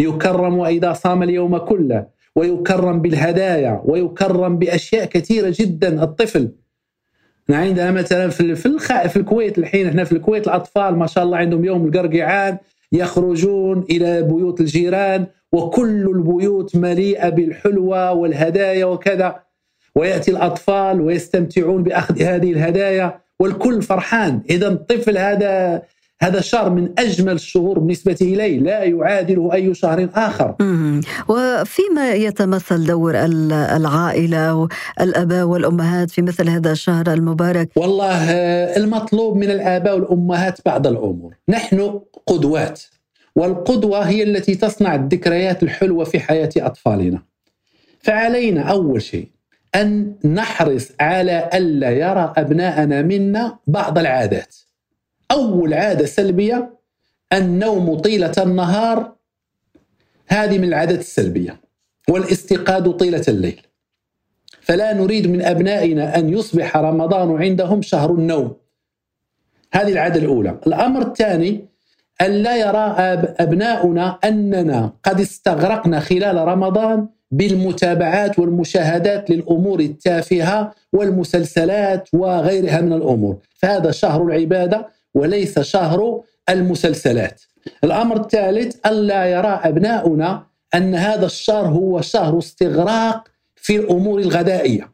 يكرم 0.00 0.60
إذا 0.60 0.92
صام 0.92 1.22
اليوم 1.22 1.56
كله 1.56 2.06
ويكرم 2.36 3.02
بالهدايا 3.02 3.82
ويكرم 3.84 4.58
بأشياء 4.58 5.04
كثيرة 5.04 5.54
جدا. 5.58 6.02
الطفل 6.02 6.50
عندنا 7.50 7.90
مثلا 7.90 8.28
في 8.28 8.54
في 8.54 8.78
في 9.08 9.16
الكويت 9.16 9.58
الحين 9.58 9.88
إحنا 9.88 10.04
في 10.04 10.12
الكويت 10.12 10.46
الأطفال 10.46 10.96
ما 10.96 11.06
شاء 11.06 11.24
الله 11.24 11.36
عندهم 11.36 11.64
يوم 11.64 11.86
القرقعان 11.86 12.58
يخرجون 12.92 13.84
إلى 13.90 14.22
بيوت 14.22 14.60
الجيران 14.60 15.26
وكل 15.52 16.08
البيوت 16.16 16.76
مليئة 16.76 17.28
بالحلوى 17.28 18.08
والهدايا 18.08 18.84
وكذا. 18.84 19.40
ويأتي 19.94 20.30
الأطفال 20.30 21.00
ويستمتعون 21.00 21.82
بأخذ 21.82 22.22
هذه 22.22 22.52
الهدايا 22.52 23.20
والكل 23.40 23.82
فرحان. 23.82 24.42
اذا 24.50 24.68
الطفل 24.68 25.18
هذا 25.18 25.82
هذا 26.22 26.38
الشهر 26.38 26.70
من 26.70 26.88
أجمل 26.98 27.32
الشهور 27.32 27.78
بالنسبة 27.78 28.16
إلي 28.22 28.58
لا 28.58 28.84
يعادله 28.84 29.54
أي 29.54 29.74
شهر 29.74 30.08
آخر. 30.14 30.54
وفيما 31.28 32.12
يتمثل 32.12 32.86
دور 32.86 33.14
العائلة 33.76 34.54
والآباء 34.54 35.44
والأمهات 35.44 36.10
في 36.10 36.22
مثل 36.22 36.48
هذا 36.48 36.72
الشهر 36.72 37.12
المبارك؟ 37.12 37.68
والله 37.76 38.30
المطلوب 38.76 39.36
من 39.36 39.50
الآباء 39.50 39.94
والأمهات 39.94 40.58
بعض 40.66 40.86
الأمور. 40.86 41.34
نحن 41.48 42.00
قدوات 42.26 42.82
والقدوة 43.36 44.00
هي 44.00 44.22
التي 44.22 44.54
تصنع 44.54 44.94
الذكريات 44.94 45.62
الحلوة 45.62 46.04
في 46.04 46.20
حياة 46.20 46.50
أطفالنا. 46.56 47.22
فعلينا 48.02 48.62
أول 48.62 49.02
شيء 49.02 49.28
أن 49.74 50.14
نحرص 50.24 50.88
على 51.00 51.50
ألا 51.54 51.90
يرى 51.90 52.32
أبناءنا 52.36 53.02
منا 53.02 53.58
بعض 53.66 53.98
العادات. 53.98 54.56
أول 55.30 55.74
عادة 55.74 56.06
سلبية 56.06 56.78
النوم 57.32 57.98
طيلة 57.98 58.32
النهار 58.38 59.12
هذه 60.26 60.58
من 60.58 60.64
العادات 60.64 60.98
السلبية 60.98 61.60
والاستيقاظ 62.10 62.88
طيلة 62.88 63.24
الليل. 63.28 63.60
فلا 64.60 64.92
نريد 64.92 65.26
من 65.30 65.42
أبنائنا 65.42 66.18
أن 66.18 66.28
يصبح 66.28 66.76
رمضان 66.76 67.42
عندهم 67.42 67.82
شهر 67.82 68.10
النوم. 68.14 68.56
هذه 69.72 69.92
العادة 69.92 70.20
الأولى. 70.20 70.60
الأمر 70.66 71.02
الثاني 71.02 71.64
أن 72.20 72.30
لا 72.30 72.56
يرى 72.56 72.94
أبناؤنا 73.40 74.18
أننا 74.24 74.92
قد 75.04 75.20
استغرقنا 75.20 76.00
خلال 76.00 76.36
رمضان 76.36 77.08
بالمتابعات 77.30 78.38
والمشاهدات 78.38 79.30
للأمور 79.30 79.80
التافهة 79.80 80.74
والمسلسلات 80.92 82.08
وغيرها 82.12 82.80
من 82.80 82.92
الأمور. 82.92 83.38
فهذا 83.54 83.90
شهر 83.90 84.22
العبادة 84.22 84.99
وليس 85.14 85.58
شهر 85.58 86.22
المسلسلات. 86.48 87.42
الأمر 87.84 88.16
الثالث 88.20 88.76
ألا 88.86 89.26
يرى 89.26 89.60
أبناؤنا 89.64 90.46
أن 90.74 90.94
هذا 90.94 91.26
الشهر 91.26 91.66
هو 91.66 92.00
شهر 92.00 92.38
استغراق 92.38 93.28
في 93.56 93.76
الأمور 93.76 94.18
الغذائية. 94.20 94.92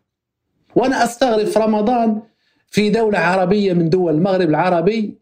وأنا 0.76 1.04
أستغرب 1.04 1.46
في 1.46 1.58
رمضان 1.58 2.22
في 2.70 2.90
دولة 2.90 3.18
عربية 3.18 3.72
من 3.72 3.90
دول 3.90 4.14
المغرب 4.14 4.48
العربي 4.48 5.18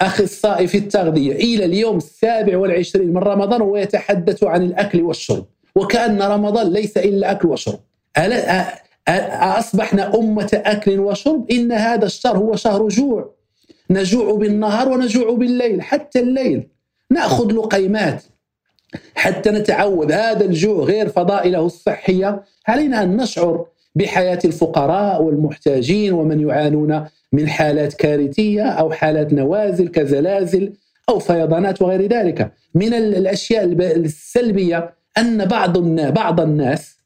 أخصائي 0.00 0.66
في 0.66 0.78
التغذية 0.78 1.32
إلى 1.32 1.64
اليوم 1.64 1.96
السابع 1.96 2.56
والعشرين 2.56 3.08
من 3.08 3.18
رمضان 3.18 3.62
وهو 3.62 3.76
يتحدث 3.76 4.44
عن 4.44 4.62
الأكل 4.62 5.02
والشرب. 5.02 5.46
وكأن 5.74 6.22
رمضان 6.22 6.72
ليس 6.72 6.96
إلا 6.96 7.30
أكل 7.30 7.48
وشرب. 7.48 7.80
أصبحنا 9.58 10.14
أمة 10.18 10.62
أكل 10.64 11.00
وشرب؟ 11.00 11.50
إن 11.50 11.72
هذا 11.72 12.06
الشهر 12.06 12.38
هو 12.38 12.56
شهر 12.56 12.88
جوع. 12.88 13.37
نجوع 13.90 14.34
بالنهار 14.34 14.88
ونجوع 14.88 15.32
بالليل 15.34 15.82
حتى 15.82 16.20
الليل 16.20 16.68
نأخذ 17.10 17.52
لقيمات. 17.52 18.22
حتى 19.14 19.50
نتعود 19.50 20.12
هذا 20.12 20.44
الجوع 20.44 20.84
غير 20.84 21.08
فضائله 21.08 21.66
الصحية. 21.66 22.42
علينا 22.66 23.02
أن 23.02 23.16
نشعر 23.16 23.66
بحياة 23.94 24.38
الفقراء 24.44 25.22
والمحتاجين 25.22 26.12
ومن 26.12 26.48
يعانون 26.48 27.04
من 27.32 27.48
حالات 27.48 27.94
كارثية 27.94 28.62
أو 28.62 28.90
حالات 28.90 29.32
نوازل 29.32 29.88
كزلازل 29.88 30.72
أو 31.08 31.18
فيضانات 31.18 31.82
وغير 31.82 32.06
ذلك. 32.06 32.52
من 32.74 32.94
الأشياء 32.94 33.64
السلبية 33.64 34.94
أن 35.18 35.44
بعض 35.44 35.78
بعض 36.12 36.40
الناس 36.40 36.97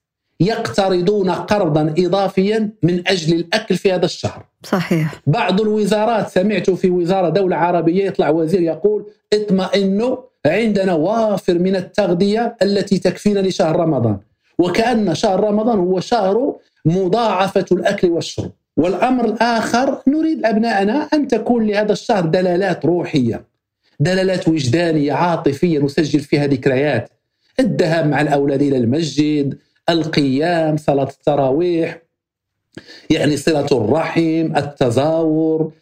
يقترضون 0.42 1.30
قرضا 1.30 1.94
اضافيا 1.98 2.70
من 2.82 3.02
أجل 3.08 3.36
الأكل 3.36 3.76
في 3.76 3.92
هذا 3.92 4.04
الشهر. 4.04 4.44
صحيح. 4.62 5.22
بعض 5.26 5.60
الوزارات 5.60 6.28
سمعت 6.28 6.70
في 6.70 6.90
وزارة 6.90 7.28
دولة 7.28 7.56
عربية 7.56 8.06
يطلع 8.06 8.30
وزير 8.30 8.60
يقول 8.60 9.06
اطمئنوا 9.32 10.16
عندنا 10.46 10.94
وافر 10.94 11.58
من 11.58 11.76
التغذية 11.76 12.56
التي 12.62 12.98
تكفينا 12.98 13.40
لشهر 13.40 13.76
رمضان. 13.76 14.18
وكأن 14.58 15.14
شهر 15.14 15.40
رمضان 15.40 15.78
هو 15.78 16.00
شهر 16.00 16.54
مضاعفة 16.84 17.64
الأكل 17.72 18.10
والشرب. 18.10 18.50
والأمر 18.76 19.24
الآخر 19.24 20.02
نريد 20.06 20.46
ابنائنا 20.46 21.08
أن 21.14 21.28
تكون 21.28 21.66
لهذا 21.66 21.92
الشهر 21.92 22.26
دلالات 22.26 22.84
روحية. 22.84 23.44
دلالات 24.00 24.48
وجدانية 24.48 25.12
عاطفية 25.12 25.78
نسجل 25.78 26.20
فيها 26.20 26.46
ذكريات. 26.46 27.10
الذهاب 27.60 28.06
مع 28.06 28.20
الأولاد 28.20 28.62
إلى 28.62 28.76
المسجد، 28.76 29.58
القيام 29.88 30.76
صلاة 30.76 31.08
التراويح 31.08 32.02
يعني 33.10 33.36
صلة 33.36 33.66
الرحم 33.72 34.56
التزاور 34.56 35.72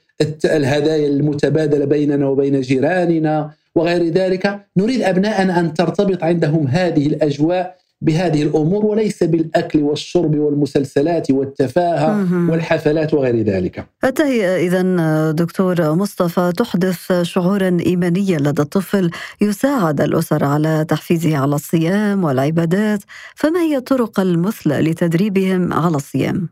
الهدايا 0.45 1.09
المتبادلة 1.09 1.85
بيننا 1.85 2.28
وبين 2.28 2.61
جيراننا 2.61 3.50
وغير 3.75 4.04
ذلك. 4.04 4.66
نريد 4.76 5.02
أبناءنا 5.02 5.61
أن 5.61 5.75
ترتبط 5.75 6.25
عندهم 6.25 6.66
هذه 6.66 7.07
الأجواء 7.07 7.76
بهذه 8.02 8.42
الأمور 8.42 8.87
وليس 8.87 9.23
بالأكل 9.23 9.83
والشرب 9.83 10.38
والمسلسلات 10.38 11.30
والتفاهة 11.30 12.26
والحفلات 12.50 13.14
وغير 13.14 13.42
ذلك. 13.42 13.87
التهيئه 14.04 14.57
اذا 14.57 15.30
دكتور 15.33 15.95
مصطفى 15.95 16.52
تحدث 16.57 17.12
شعورا 17.23 17.76
إيمانيا 17.87 18.38
لدى 18.38 18.62
الطفل 18.62 19.11
يساعد 19.40 20.00
الأسر 20.00 20.45
على 20.45 20.85
تحفيزه 20.88 21.37
على 21.37 21.54
الصيام 21.54 22.25
والعبادات، 22.25 23.00
فما 23.35 23.61
هي 23.61 23.76
الطرق 23.76 24.21
المثلى 24.21 24.80
لتدريبهم 24.80 25.73
على 25.73 25.97
الصيام؟ 25.97 26.49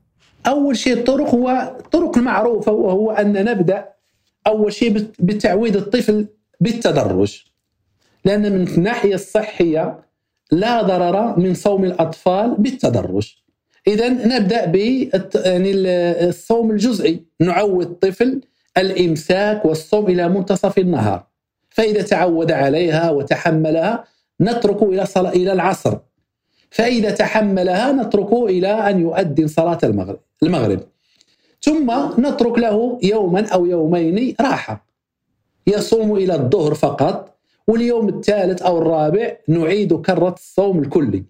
أول 0.47 0.77
شيء 0.77 0.93
الطرق 0.93 1.35
هو 1.35 1.75
الطرق 1.81 2.19
المعروفة 2.19 2.73
وهو 2.73 3.11
أن 3.11 3.45
نبدأ 3.45 3.85
أول 4.47 4.73
شيء 4.73 5.07
بتعويد 5.19 5.77
الطفل 5.77 6.27
بالتدرج. 6.61 7.45
لأن 8.25 8.53
من 8.53 8.69
الناحية 8.69 9.15
الصحية 9.15 10.08
لا 10.53 10.83
ضرر 10.83 11.39
من 11.39 11.55
صوم 11.55 11.85
الأطفال 11.85 12.55
بالتدرج. 12.59 13.35
اذا 13.87 14.09
نبدأ 14.09 14.65
ب 14.65 14.77
يعني 15.35 15.73
الصوم 16.29 16.71
الجزئي 16.71 17.23
نعود 17.41 17.87
الطفل 17.87 18.41
الإمساك 18.77 19.65
والصوم 19.65 20.07
إلى 20.07 20.29
منتصف 20.29 20.79
النهار. 20.79 21.27
فإذا 21.71 22.03
تعود 22.03 22.53
عليها 22.53 23.11
وتحملها 23.11 24.05
نتركه 24.41 24.89
إلى 24.89 25.07
صلاة 25.07 25.31
إلى 25.31 25.53
العصر. 25.53 25.99
فإذا 26.71 27.11
تحملها 27.11 27.93
نتركه 27.93 28.47
إلى 28.47 28.69
أن 28.69 29.01
يؤذن 29.01 29.47
صلاة 29.47 29.79
المغرب 29.85 30.21
المغرب. 30.43 30.81
ثم 31.63 31.93
نترك 32.19 32.59
له 32.59 32.99
يوما 33.03 33.47
أو 33.49 33.67
يومين 33.67 34.35
راحة. 34.41 34.87
يصوم 35.67 36.17
إلى 36.17 36.35
الظهر 36.35 36.75
فقط 36.75 37.38
واليوم 37.69 38.09
الثالث 38.09 38.63
أو 38.63 38.79
الرابع 38.79 39.37
نعيد 39.49 40.01
كرة 40.01 40.35
الصوم 40.39 40.79
الكلي. 40.79 41.25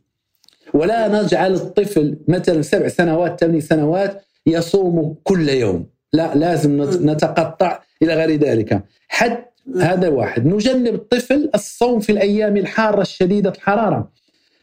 ولا 0.75 1.23
نجعل 1.23 1.55
الطفل 1.55 2.19
مثلا 2.29 2.63
سبع 2.63 2.89
سنوات 2.89 3.41
ثمان 3.41 3.61
سنوات 3.61 4.25
يصوم 4.47 5.17
كل 5.25 5.49
يوم. 5.49 5.87
لا 6.13 6.35
لازم 6.35 6.83
نتقطع 7.11 7.81
إلى 8.03 8.15
غير 8.15 8.41
ذلك. 8.41 8.83
حد 9.09 9.45
هذا 9.81 10.09
واحد. 10.09 10.47
نجنب 10.47 10.95
الطفل 10.95 11.51
الصوم 11.55 12.01
في 12.01 12.13
الأيام 12.13 12.57
الحارة 12.57 13.01
الشديدة 13.01 13.51
الحرارة. 13.51 14.11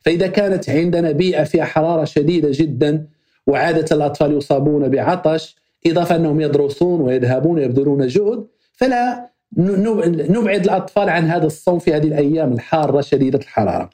فإذا 0.01 0.27
كانت 0.27 0.69
عندنا 0.69 1.11
بيئة 1.11 1.43
فيها 1.43 1.65
حرارة 1.65 2.03
شديدة 2.03 2.49
جدا 2.51 3.07
وعادة 3.47 3.95
الأطفال 3.95 4.37
يصابون 4.37 4.89
بعطش 4.89 5.55
إضافة 5.87 6.15
أنهم 6.15 6.41
يدرسون 6.41 7.01
ويذهبون 7.01 7.59
ويبذلون 7.59 8.07
جهد 8.07 8.47
فلا 8.73 9.29
نبعد 9.57 10.63
الأطفال 10.63 11.09
عن 11.09 11.23
هذا 11.23 11.45
الصوم 11.45 11.79
في 11.79 11.93
هذه 11.93 12.07
الأيام 12.07 12.53
الحارة 12.53 13.01
شديدة 13.01 13.39
الحرارة. 13.39 13.89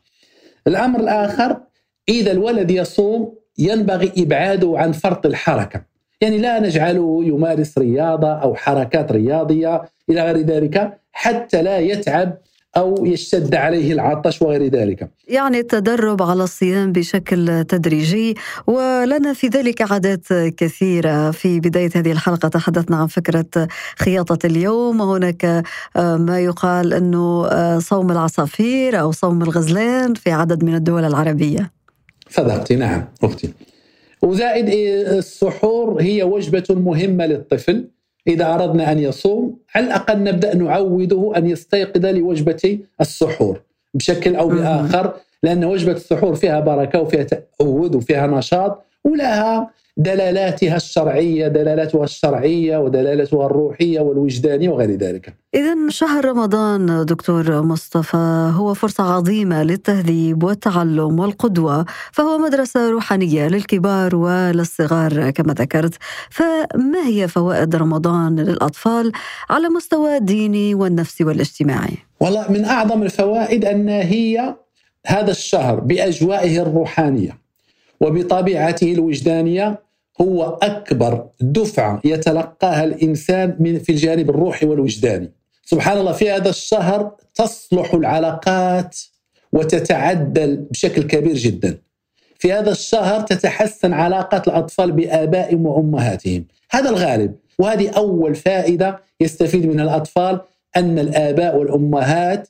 الأمر 0.67 0.99
الآخر 0.99 1.57
إذا 2.09 2.31
الولد 2.31 2.71
يصوم 2.71 3.35
ينبغي 3.57 4.11
إبعاده 4.17 4.73
عن 4.75 4.91
فرط 4.91 5.25
الحركة، 5.25 5.85
يعني 6.21 6.37
لا 6.37 6.59
نجعله 6.59 7.23
يمارس 7.23 7.77
رياضة 7.77 8.33
أو 8.33 8.55
حركات 8.55 9.11
رياضية 9.11 9.81
إلى 10.09 10.23
غير 10.23 10.37
ذلك 10.37 10.99
حتى 11.11 11.61
لا 11.61 11.77
يتعب 11.77 12.37
أو 12.77 13.05
يشتد 13.05 13.55
عليه 13.55 13.93
العطش 13.93 14.41
وغير 14.41 14.67
ذلك. 14.67 15.09
يعني 15.27 15.59
التدرب 15.59 16.21
على 16.21 16.43
الصيام 16.43 16.91
بشكل 16.91 17.63
تدريجي 17.63 18.35
ولنا 18.67 19.33
في 19.33 19.47
ذلك 19.47 19.91
عادات 19.91 20.33
كثيرة. 20.33 21.31
في 21.31 21.59
بداية 21.59 21.89
هذه 21.95 22.11
الحلقة 22.11 22.47
تحدثنا 22.47 22.97
عن 22.97 23.07
فكرة 23.07 23.67
خياطة 23.99 24.45
اليوم. 24.45 25.01
وهناك 25.01 25.45
آه، 25.95 26.17
ما 26.17 26.39
يقال 26.39 26.93
أنه 26.93 27.47
آه، 27.47 27.79
صوم 27.79 28.11
العصافير 28.11 28.99
أو 28.99 29.11
صوم 29.11 29.41
الغزلان 29.41 30.13
في 30.13 30.31
عدد 30.31 30.63
من 30.63 30.75
الدول 30.75 31.03
العربية. 31.05 31.71
صدقتي 32.29 32.75
نعم 32.75 33.05
أختي. 33.23 33.53
وزائد 34.21 34.69
إيه، 34.69 35.17
السحور 35.17 36.01
هي 36.01 36.23
وجبة 36.23 36.63
مهمة 36.69 37.25
للطفل. 37.25 37.87
إذا 38.27 38.53
أردنا 38.53 38.91
أن 38.91 38.99
يصوم 38.99 39.57
على 39.75 39.85
الأقل 39.85 40.23
نبدأ 40.23 40.55
نعوده 40.55 41.33
أن 41.37 41.49
يستيقظ 41.49 42.05
لوجبة 42.05 42.79
السحور 43.01 43.61
بشكل 43.93 44.35
أو 44.35 44.47
بآخر 44.47 45.13
لأن 45.43 45.65
وجبة 45.65 45.91
السحور 45.91 46.35
فيها 46.35 46.59
بركة 46.59 47.01
وفيها 47.01 47.23
تأود 47.23 47.95
وفيها 47.95 48.27
نشاط 48.27 48.85
ولها 49.03 49.69
دلالاتها 50.01 50.75
الشرعية 50.75 51.47
دلالاتها 51.47 52.03
الشرعية 52.03 52.77
ودلالاتها 52.77 53.45
الروحية 53.45 53.99
والوجدانية 53.99 54.69
وغير 54.69 54.91
ذلك 54.91 55.33
إذا 55.55 55.75
شهر 55.89 56.25
رمضان 56.25 57.05
دكتور 57.05 57.61
مصطفى 57.61 58.51
هو 58.55 58.73
فرصة 58.73 59.03
عظيمة 59.03 59.63
للتهذيب 59.63 60.43
والتعلم 60.43 61.19
والقدوة 61.19 61.85
فهو 62.11 62.37
مدرسة 62.37 62.89
روحانية 62.89 63.47
للكبار 63.47 64.15
وللصغار 64.15 65.29
كما 65.29 65.53
ذكرت 65.53 65.93
فما 66.29 67.07
هي 67.07 67.27
فوائد 67.27 67.75
رمضان 67.75 68.39
للأطفال 68.39 69.11
على 69.49 69.69
مستوى 69.69 70.17
الديني 70.17 70.75
والنفسي 70.75 71.23
والاجتماعي؟ 71.23 71.97
والله 72.19 72.51
من 72.51 72.65
أعظم 72.65 73.03
الفوائد 73.03 73.65
أن 73.65 73.89
هي 73.89 74.55
هذا 75.07 75.31
الشهر 75.31 75.79
بأجوائه 75.79 76.61
الروحانية 76.61 77.37
وبطبيعته 78.01 78.91
الوجدانية 78.93 79.90
هو 80.21 80.57
أكبر 80.61 81.27
دفعة 81.41 82.01
يتلقاها 82.05 82.83
الإنسان 82.83 83.55
من 83.59 83.79
في 83.79 83.91
الجانب 83.91 84.29
الروحي 84.29 84.65
والوجداني. 84.65 85.31
سبحان 85.65 85.97
الله 85.97 86.11
في 86.11 86.31
هذا 86.31 86.49
الشهر 86.49 87.11
تصلح 87.35 87.93
العلاقات 87.93 88.97
وتتعدل 89.53 90.55
بشكل 90.55 91.03
كبير 91.03 91.35
جدا. 91.35 91.77
في 92.39 92.53
هذا 92.53 92.71
الشهر 92.71 93.21
تتحسن 93.21 93.93
علاقات 93.93 94.47
الأطفال 94.47 94.91
بآبائهم 94.91 95.65
وأمهاتهم، 95.65 96.45
هذا 96.71 96.89
الغالب 96.89 97.35
وهذه 97.59 97.89
أول 97.89 98.35
فائدة 98.35 98.99
يستفيد 99.21 99.65
منها 99.65 99.83
الأطفال 99.83 100.41
أن 100.77 100.99
الآباء 100.99 101.57
والأمهات 101.57 102.47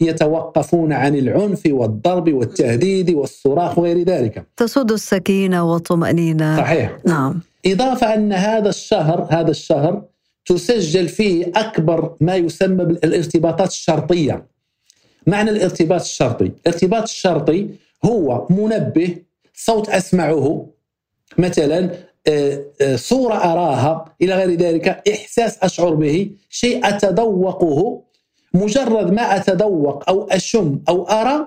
يتوقفون 0.00 0.92
عن 0.92 1.14
العنف 1.14 1.62
والضرب 1.66 2.32
والتهديد 2.32 3.10
والصراخ 3.10 3.78
وغير 3.78 4.02
ذلك. 4.02 4.46
تسود 4.56 4.92
السكينة 4.92 5.72
والطمأنينة. 5.72 6.56
صحيح. 6.56 6.98
نعم. 7.06 7.40
إضافة 7.66 8.14
أن 8.14 8.32
هذا 8.32 8.68
الشهر 8.68 9.26
هذا 9.30 9.50
الشهر 9.50 10.02
تسجل 10.46 11.08
فيه 11.08 11.52
أكبر 11.56 12.14
ما 12.20 12.36
يسمى 12.36 12.84
بالارتباطات 12.84 13.68
الشرطية. 13.68 14.46
معنى 15.26 15.50
الارتباط 15.50 16.00
الشرطي. 16.00 16.52
الارتباط 16.66 17.02
الشرطي 17.02 17.68
هو 18.04 18.46
منبه 18.50 19.16
صوت 19.54 19.88
أسمعه 19.88 20.66
مثلا 21.38 21.90
آه، 22.26 22.64
آه، 22.80 22.96
صورة 22.96 23.34
أراها 23.34 24.04
إلى 24.22 24.34
غير 24.34 24.58
ذلك 24.58 25.02
إحساس 25.08 25.58
أشعر 25.62 25.94
به 25.94 26.30
شيء 26.48 26.88
أتذوقه 26.88 28.02
مجرد 28.54 29.12
ما 29.12 29.36
أتذوق 29.36 30.08
أو 30.08 30.28
أشم 30.30 30.80
أو 30.88 31.04
أرى 31.04 31.46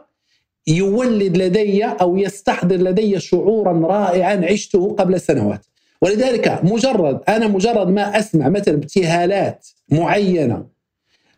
يولد 0.67 1.38
لدي 1.38 1.86
أو 1.86 2.17
يستحضر 2.17 2.75
لدي 2.75 3.19
شعورا 3.19 3.88
رائعا 3.88 4.45
عشته 4.45 4.95
قبل 5.00 5.22
سنوات. 5.22 5.65
ولذلك 6.01 6.60
مجرد 6.63 7.22
أنا 7.29 7.48
مجرد 7.48 7.88
ما 7.88 8.19
أسمع 8.19 8.50
مثلا 8.50 8.74
ابتهالات 8.74 9.67
معينة 9.89 10.65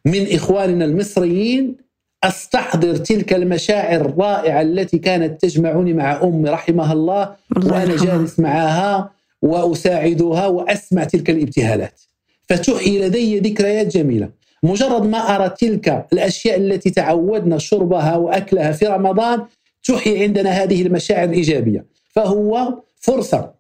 من 0.06 0.34
إخواننا 0.34 0.86
المصريين 0.86 1.76
أستحضر 2.24 2.96
تلك 2.96 3.34
المشاعر 3.34 4.02
الرائعة 4.02 4.62
التي 4.62 4.98
كانت 4.98 5.42
تجمعني 5.42 5.94
مع 5.94 6.24
أمي 6.24 6.50
رحمها 6.50 6.94
الله, 6.94 7.36
وأنا 7.66 7.96
جالس 7.96 8.40
معها 8.40 9.12
وأساعدها 9.42 10.48
وأسمع 10.48 11.04
تلك 11.04 11.30
الابتهالات. 11.30 12.02
فتحيي 12.50 13.08
لدي 13.08 13.40
ذكريات 13.40 13.98
جميلة. 13.98 14.30
مجرد 14.66 15.04
ما 15.06 15.18
أرى 15.18 15.50
تلك 15.50 16.06
الأشياء 16.14 16.58
التي 16.58 16.90
تعودنا 16.90 17.58
شربها 17.58 18.16
وأكلها 18.16 18.72
في 18.72 18.86
رمضان 18.86 19.46
تحيي 19.84 20.24
عندنا 20.24 20.50
هذه 20.50 20.82
المشاعر 20.82 21.30
الإيجابية. 21.30 21.86
فهو 22.10 22.82
فرصة 23.00 23.52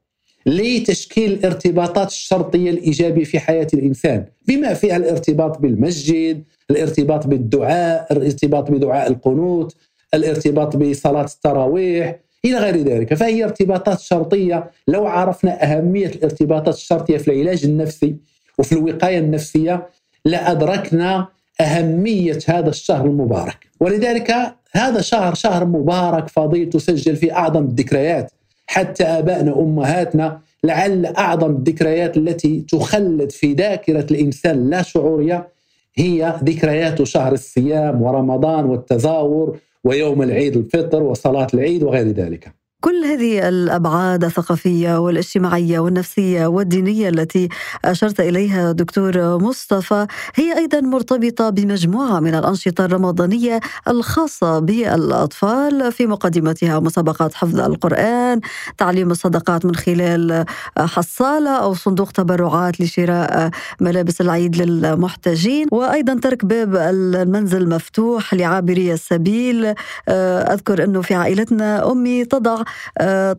لتشكيل 0.45 1.33
الارتباطات 1.33 2.07
الشرطية 2.07 2.69
الإيجابية 2.69 3.23
في 3.23 3.39
حياة 3.39 3.67
الإنسان 3.73 4.25
بما 4.47 4.73
فيها 4.73 4.97
الارتباط 4.97 5.57
بالمسجد 5.57 6.43
الارتباط 6.71 7.27
بالدعاء 7.27 8.07
الارتباط 8.13 8.71
بدعاء 8.71 9.07
القنوت 9.07 9.75
الارتباط 10.13 10.75
بصلاة 10.75 11.25
التراويح 11.25 12.19
إلى 12.45 12.57
غير 12.57 12.77
ذلك. 12.77 13.13
فهي 13.13 13.43
ارتباطات 13.43 13.99
شرطية. 13.99 14.71
لو 14.87 15.07
عرفنا 15.07 15.63
أهمية 15.63 16.07
الارتباطات 16.07 16.75
الشرطية 16.75 17.17
في 17.17 17.31
العلاج 17.31 17.65
النفسي 17.65 18.15
وفي 18.59 18.71
الوقاية 18.71 19.19
النفسية 19.19 19.89
لأدركنا 20.25 21.27
أهمية 21.61 22.39
هذا 22.47 22.69
الشهر 22.69 23.05
المبارك. 23.05 23.67
ولذلك 23.79 24.31
هذا 24.71 25.01
شهر 25.01 25.33
شهر 25.33 25.65
مبارك 25.65 26.27
فضيل 26.27 26.69
تسجل 26.69 27.15
في 27.15 27.33
أعظم 27.33 27.63
الذكريات. 27.63 28.31
حتى 28.67 29.03
آبائنا 29.03 29.59
أمهاتنا 29.59 30.39
لعل 30.63 31.05
أعظم 31.05 31.51
الذكريات 31.51 32.17
التي 32.17 32.65
تخلد 32.69 33.31
في 33.31 33.53
ذاكرة 33.53 34.05
الإنسان 34.11 34.69
لا 34.69 34.81
شعورية 34.81 35.47
هي 35.95 36.35
ذكريات 36.43 37.03
شهر 37.03 37.33
الصيام 37.33 38.01
ورمضان 38.01 38.65
والتزاور 38.65 39.57
ويوم 39.83 40.21
العيد 40.21 40.57
الفطر 40.57 41.03
وصلاة 41.03 41.47
العيد 41.53 41.83
وغير 41.83 42.07
ذلك. 42.07 42.51
كل 42.81 43.05
هذه 43.05 43.49
الأبعاد 43.49 44.23
الثقافية 44.23 44.99
والاجتماعية 44.99 45.79
والنفسية 45.79 46.47
والدينية 46.47 47.09
التي 47.09 47.49
أشرت 47.85 48.19
إليها 48.19 48.71
دكتور 48.71 49.37
مصطفى 49.43 50.07
هي 50.35 50.57
أيضا 50.57 50.79
مرتبطة 50.79 51.49
بمجموعة 51.49 52.19
من 52.19 52.35
الأنشطة 52.35 52.85
الرمضانية 52.85 53.59
الخاصة 53.87 54.59
بالأطفال 54.59 55.91
في 55.91 56.07
مقدمتها 56.07 56.79
مسابقات 56.79 57.33
حفظ 57.33 57.59
القرآن، 57.59 58.39
تعليم 58.77 59.11
الصدقات 59.11 59.65
من 59.65 59.75
خلال 59.75 60.45
حصالة 60.77 61.49
أو 61.49 61.73
صندوق 61.73 62.11
تبرعات 62.11 62.81
لشراء 62.81 63.49
ملابس 63.81 64.21
العيد 64.21 64.61
للمحتاجين، 64.61 65.67
وأيضا 65.71 66.13
ترك 66.13 66.45
باب 66.45 66.75
المنزل 66.75 67.69
مفتوح 67.69 68.33
لعابري 68.33 68.93
السبيل، 68.93 69.73
أذكر 70.09 70.83
أنه 70.83 71.01
في 71.01 71.13
عائلتنا 71.13 71.91
أمي 71.91 72.25
تضع 72.25 72.63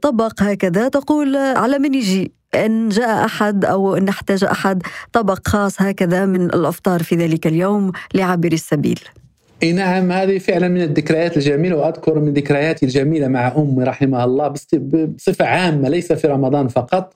طبق 0.02 0.42
هكذا. 0.42 0.88
تقول 0.88 1.36
على 1.36 1.78
من 1.78 1.94
يجي؟ 1.94 2.32
إن 2.54 2.88
جاء 2.88 3.24
أحد 3.24 3.64
أو 3.64 3.96
إن 3.96 4.08
احتاج 4.08 4.44
أحد 4.44 4.82
طبق 5.12 5.48
خاص 5.48 5.82
هكذا 5.82 6.26
من 6.26 6.44
الأفطار 6.44 7.02
في 7.02 7.16
ذلك 7.16 7.46
اليوم 7.46 7.92
لعابر 8.14 8.52
السبيل. 8.52 9.00
اي 9.62 9.72
نعم 9.72 10.12
هذه 10.12 10.38
فعلا 10.38 10.68
من 10.68 10.82
الذكريات 10.82 11.36
الجميلة 11.36 11.76
وأذكر 11.76 12.18
من 12.18 12.32
ذكرياتي 12.32 12.86
الجميلة 12.86 13.28
مع 13.28 13.52
أمي 13.56 13.84
رحمها 13.84 14.24
الله 14.24 14.48
بصفة 14.48 15.44
عامة 15.44 15.88
ليس 15.88 16.12
في 16.12 16.26
رمضان 16.26 16.68
فقط 16.68 17.14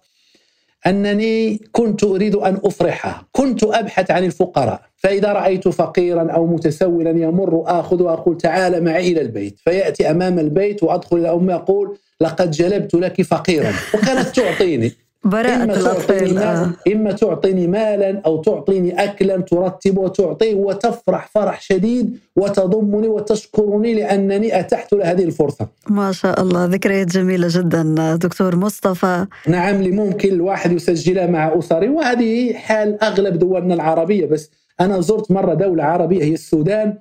أنني 0.86 1.60
كنت 1.72 2.04
أريد 2.04 2.34
أن 2.34 2.58
أفرحها، 2.64 3.26
كنت 3.32 3.64
أبحث 3.64 4.10
عن 4.10 4.24
الفقراء، 4.24 4.82
فإذا 4.96 5.32
رأيت 5.32 5.68
فقيرا 5.68 6.30
أو 6.30 6.46
متسولا 6.46 7.10
يمر 7.10 7.62
اخذ 7.66 8.02
واقول 8.02 8.36
تعال 8.36 8.84
معي 8.84 9.12
إلى 9.12 9.20
البيت، 9.20 9.60
فيأتي 9.64 10.10
أمام 10.10 10.38
البيت 10.38 10.82
وأدخل 10.82 11.16
إلى 11.16 11.32
أمي 11.32 11.54
أقول 11.54 11.98
لقد 12.20 12.50
جلبت 12.50 12.94
لك 12.94 13.22
فقيرا، 13.22 13.72
وكانت 13.94 14.28
تعطيني. 14.28 14.92
براءة 15.24 15.64
إما 15.64 15.76
الأطفال 15.76 16.38
آه. 16.38 16.72
إما 16.92 17.12
تعطيني 17.12 17.66
مالا 17.66 18.22
أو 18.26 18.42
تعطيني 18.42 19.04
أكلا 19.04 19.36
ترتب 19.36 19.98
وتعطيه 19.98 20.54
وتفرح 20.54 21.28
فرح 21.34 21.60
شديد 21.60 22.18
وتضمني 22.36 23.08
وتشكرني 23.08 23.94
لأنني 23.94 24.60
أتحت 24.60 24.92
لهذه 24.94 25.24
الفرصة. 25.24 25.68
ما 25.88 26.12
شاء 26.12 26.42
الله. 26.42 26.64
ذكريات 26.64 27.06
جميلة 27.06 27.48
جدا 27.50 28.14
دكتور 28.16 28.56
مصطفى. 28.56 29.26
نعم 29.46 29.74
اللي 29.74 29.90
ممكن 29.90 30.28
الواحد 30.28 30.72
يسجلها 30.72 31.26
مع 31.26 31.58
أسري. 31.58 31.88
وهذه 31.88 32.52
حال 32.52 33.02
أغلب 33.02 33.38
دولنا 33.38 33.74
العربية. 33.74 34.26
بس 34.26 34.50
أنا 34.80 35.00
زرت 35.00 35.30
مرة 35.30 35.54
دولة 35.54 35.84
عربية 35.84 36.24
هي 36.24 36.34
السودان. 36.34 36.98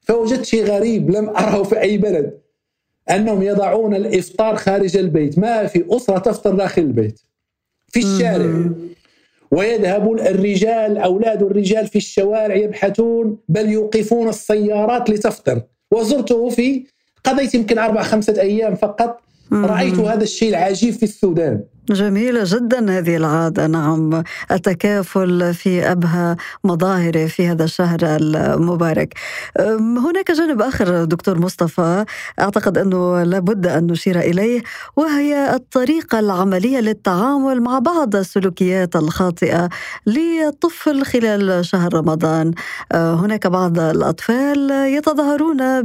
فوجدت 0.00 0.44
شيء 0.44 0.64
غريب 0.64 1.10
لم 1.10 1.28
أره 1.28 1.62
في 1.62 1.80
أي 1.80 1.98
بلد. 1.98 2.40
أنهم 3.10 3.42
يضعون 3.42 3.94
الإفطار 3.94 4.56
خارج 4.56 4.96
البيت. 4.96 5.38
ما 5.38 5.66
في 5.66 5.84
أسرة 5.90 6.18
تفطر 6.18 6.54
داخل 6.54 6.82
البيت. 6.82 7.20
في 7.88 8.00
الشارع. 8.00 8.70
ويذهب 9.50 10.12
الرجال 10.12 10.98
أولاد 10.98 11.42
الرجال 11.42 11.86
في 11.86 11.96
الشوارع 11.96 12.54
يبحثون 12.54 13.38
بل 13.48 13.70
يوقفون 13.70 14.28
السيارات 14.28 15.10
لتفطر. 15.10 15.62
وزرته 15.90 16.48
في 16.48 16.86
قضيت 17.24 17.54
يمكن 17.54 17.78
أربع 17.78 18.02
خمسة 18.02 18.40
أيام 18.40 18.74
فقط. 18.74 19.20
رأيت 19.52 19.94
هذا 19.94 20.22
الشيء 20.22 20.48
العجيب 20.48 20.94
في 20.94 21.02
السودان. 21.02 21.64
جميلة 21.88 22.42
جدا 22.46 22.98
هذه 22.98 23.16
العادة. 23.16 23.66
نعم 23.66 24.22
التكافل 24.50 25.54
في 25.54 25.90
أبهى 25.92 26.36
مظاهره 26.64 27.26
في 27.26 27.48
هذا 27.48 27.64
الشهر 27.64 27.98
المبارك. 28.02 29.14
هناك 29.78 30.30
جانب 30.30 30.62
آخر 30.62 31.04
دكتور 31.04 31.38
مصطفى. 31.38 32.04
أعتقد 32.40 32.78
أنه 32.78 33.22
لابد 33.22 33.66
أن 33.66 33.86
نشير 33.86 34.20
إليه 34.20 34.62
وهي 34.96 35.54
الطريقة 35.54 36.18
العملية 36.18 36.80
للتعامل 36.80 37.60
مع 37.60 37.78
بعض 37.78 38.16
السلوكيات 38.16 38.96
الخاطئة 38.96 39.68
للطفل 40.06 41.04
خلال 41.04 41.64
شهر 41.66 41.94
رمضان. 41.94 42.52
هناك 42.92 43.46
بعض 43.46 43.78
الأطفال 43.78 44.70
يتظاهرون 44.70 45.82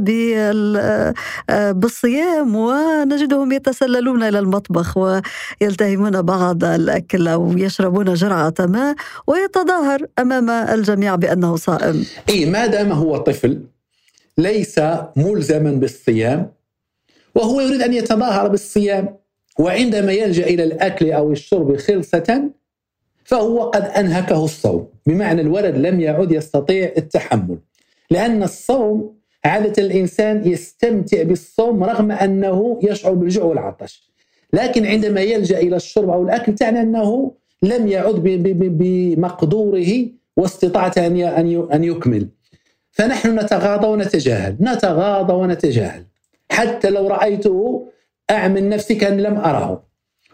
بالصيام 1.72 2.56
ونجدهم 2.56 3.52
يتسللون 3.52 4.22
إلى 4.22 4.38
المطبخ 4.38 4.96
ويلتهمون 4.96 5.85
يقدمون 5.88 6.22
بعض 6.22 6.64
الأكل 6.64 7.28
أو 7.28 7.58
يشربون 7.58 8.14
جرعة 8.14 8.54
ما 8.60 8.94
ويتظاهر 9.26 10.06
أمام 10.18 10.50
الجميع 10.50 11.14
بأنه 11.14 11.56
صائم. 11.56 12.04
أي 12.28 12.46
ما 12.46 12.66
دام 12.66 12.92
هو 12.92 13.16
طفل 13.16 13.62
ليس 14.38 14.80
ملزما 15.16 15.72
بالصيام 15.72 16.50
وهو 17.34 17.60
يريد 17.60 17.82
أن 17.82 17.92
يتظاهر 17.92 18.48
بالصيام 18.48 19.16
وعندما 19.58 20.12
يلجأ 20.12 20.46
إلى 20.46 20.64
الأكل 20.64 21.12
أو 21.12 21.32
الشرب 21.32 21.76
خلصة 21.76 22.50
فهو 23.24 23.70
قد 23.70 23.82
أنهكه 23.82 24.44
الصوم. 24.44 24.88
بمعنى 25.06 25.40
الولد 25.40 25.76
لم 25.76 26.00
يعد 26.00 26.32
يستطيع 26.32 26.92
التحمل 26.96 27.58
لأن 28.10 28.42
الصوم 28.42 29.16
عادة 29.44 29.82
الإنسان 29.82 30.48
يستمتع 30.48 31.22
بالصوم 31.22 31.84
رغم 31.84 32.12
أنه 32.12 32.80
يشعر 32.82 33.12
بالجوع 33.12 33.44
والعطش. 33.44 34.15
لكن 34.52 34.86
عندما 34.86 35.20
يلجأ 35.20 35.58
إلى 35.58 35.76
الشرب 35.76 36.10
أو 36.10 36.22
الأكل 36.22 36.54
تعني 36.54 36.80
أنه 36.80 37.32
لم 37.62 37.88
يعد 37.88 38.14
بمقدوره 38.54 40.06
واستطاعته 40.36 41.06
أن 41.06 41.16
أن 41.72 41.84
يكمل. 41.84 42.28
فنحن 42.90 43.38
نتغاضى 43.38 43.86
ونتجاهل 43.86 44.56
نتغاضى 44.60 45.32
ونتجاهل. 45.32 46.04
حتى 46.50 46.90
لو 46.90 47.08
رأيته 47.08 47.88
أعمل 48.30 48.68
نفسي 48.68 48.94
كان 48.94 49.20
لم 49.20 49.36
اره 49.36 49.82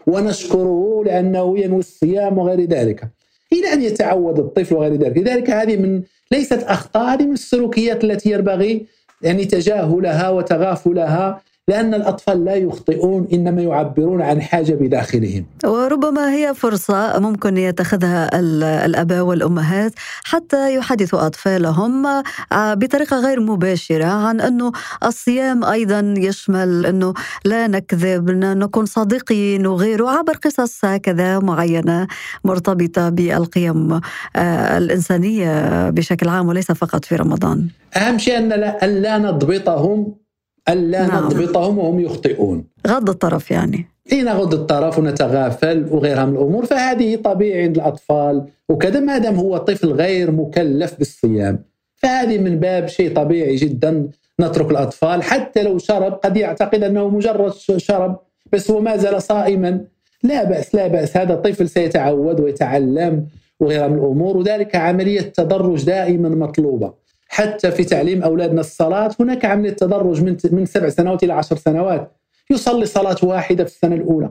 ونشكره 0.07 1.03
لأنه 1.05 1.59
ينوي 1.59 1.79
الصيام 1.79 2.37
وغير 2.37 2.61
ذلك. 2.61 3.09
إلى 3.53 3.73
أن 3.73 3.81
يتعود 3.81 4.39
الطفل 4.39 4.75
وغير 4.75 4.93
ذلك. 4.93 5.17
لذلك 5.17 5.49
هذه 5.49 5.77
من 5.77 6.01
ليست 6.31 6.63
أخطاء 6.63 7.13
هذه 7.13 7.25
من 7.25 7.33
السلوكيات 7.33 8.03
التي 8.03 8.31
ينبغي 8.31 8.85
يعني 9.21 9.45
تجاهلها 9.45 10.29
وتغافلها 10.29 11.41
لأن 11.67 11.93
الأطفال 11.93 12.45
لا 12.45 12.55
يخطئون 12.55 13.27
إنما 13.33 13.61
يعبرون 13.61 14.21
عن 14.21 14.41
حاجة 14.41 14.73
بداخلهم. 14.73 15.45
وربما 15.65 16.33
هي 16.33 16.53
فرصة 16.53 17.19
ممكن 17.19 17.57
يتخذها 17.57 18.39
الآباء 18.85 19.23
والأمهات 19.23 19.93
حتى 20.23 20.75
يحدثوا 20.75 21.25
أطفالهم 21.25 22.05
آه، 22.05 22.73
بطريقة 22.73 23.19
غير 23.19 23.39
مباشرة 23.39 24.05
عن 24.05 24.41
أنه 24.41 24.71
الصيام 25.03 25.63
أيضا 25.63 26.13
يشمل 26.17 26.85
أنه 26.85 27.13
لا 27.45 27.67
نكذب 27.67 28.29
نكون 28.31 28.85
صادقين 28.85 29.67
وغيره 29.67 30.09
عبر 30.09 30.33
قصص 30.33 30.85
هكذا 30.85 31.39
معينة 31.39 32.07
مرتبطة 32.43 33.09
بالقيم 33.09 34.01
آه، 34.35 34.77
الإنسانية 34.77 35.89
بشكل 35.89 36.29
عام 36.29 36.47
وليس 36.47 36.71
فقط 36.71 37.05
في 37.05 37.15
رمضان. 37.15 37.67
أهم 37.95 38.17
شيء 38.17 38.37
أن 38.83 39.01
لا 39.01 39.17
نضبطهم 39.17 40.22
ألا 40.69 41.07
نعم. 41.07 41.25
نضبطهم 41.25 41.77
وهم 41.77 41.99
يخطئون. 41.99 42.65
غض 42.87 43.09
الطرف 43.09 43.51
يعني. 43.51 43.85
إي 44.11 44.21
نغض 44.21 44.53
الطرف 44.53 44.99
ونتغافل 44.99 45.87
وغيرها 45.91 46.25
من 46.25 46.35
الأمور. 46.35 46.65
فهذه 46.65 47.15
طبيعي 47.15 47.63
عند 47.63 47.75
الأطفال 47.75 48.45
وكذا 48.69 48.99
ما 48.99 49.17
دام 49.17 49.35
هو 49.35 49.57
طفل 49.57 49.91
غير 49.91 50.31
مكلف 50.31 50.97
بالصيام. 50.97 51.59
فهذه 51.95 52.37
من 52.37 52.59
باب 52.59 52.87
شيء 52.87 53.15
طبيعي 53.15 53.55
جدا 53.55 54.09
نترك 54.41 54.71
الأطفال. 54.71 55.23
حتى 55.23 55.63
لو 55.63 55.77
شرب 55.77 56.13
قد 56.13 56.37
يعتقد 56.37 56.83
أنه 56.83 57.09
مجرد 57.09 57.53
شرب 57.77 58.19
بس 58.51 58.71
هو 58.71 58.81
ما 58.81 58.97
زال 58.97 59.21
صائما. 59.21 59.81
لا 60.23 60.43
بأس 60.43 60.75
لا 60.75 60.87
بأس. 60.87 61.17
هذا 61.17 61.33
الطفل 61.33 61.69
سيتعود 61.69 62.39
ويتعلم 62.39 63.25
وغيرها 63.59 63.87
من 63.87 63.97
الأمور. 63.97 64.37
وذلك 64.37 64.75
عملية 64.75 65.21
تدرج 65.21 65.85
دائما 65.85 66.29
مطلوبة. 66.29 66.93
حتى 67.33 67.71
في 67.71 67.83
تعليم 67.83 68.23
أولادنا 68.23 68.61
الصلاة 68.61 69.11
هناك 69.19 69.45
عمليه 69.45 69.69
تدرج 69.69 70.23
من 70.23 70.37
من 70.51 70.65
سبع 70.65 70.89
سنوات 70.89 71.23
إلى 71.23 71.33
عشر 71.33 71.55
سنوات. 71.55 72.11
يصلي 72.49 72.85
صلاة 72.85 73.15
واحدة 73.23 73.63
في 73.63 73.69
السنة 73.69 73.95
الأولى. 73.95 74.29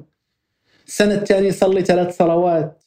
السنة 0.86 1.14
الثانية 1.14 1.48
يصلي 1.48 1.82
ثلاث 1.82 2.16
صلوات. 2.16 2.82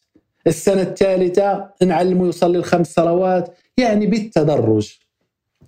السنة 0.47 0.81
الثالثة 0.81 1.69
نعلمه 1.83 2.27
يصلي 2.27 2.57
الخمس 2.57 2.93
صلوات. 2.93 3.53
يعني 3.77 4.07
بالتدرج. 4.07 4.97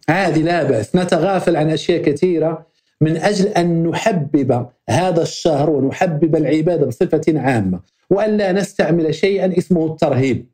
عادي 0.10 0.42
لا 0.44 0.64
بأس. 0.64 0.96
نتغافل 0.96 1.56
عن 1.56 1.70
أشياء 1.70 2.02
كثيرة 2.02 2.66
من 3.02 3.18
أجل 3.18 3.48
أن 3.48 3.88
نحبب 3.88 4.66
هذا 4.90 5.22
الشهر 5.22 5.70
ونحبب 5.70 6.36
العبادة 6.36 6.86
بصفة 6.86 7.22
عامة. 7.28 7.80
والا 8.10 8.52
نستعمل 8.52 9.16
شيئا 9.16 9.58
اسمه 9.58 9.86
الترهيب. 9.86 10.50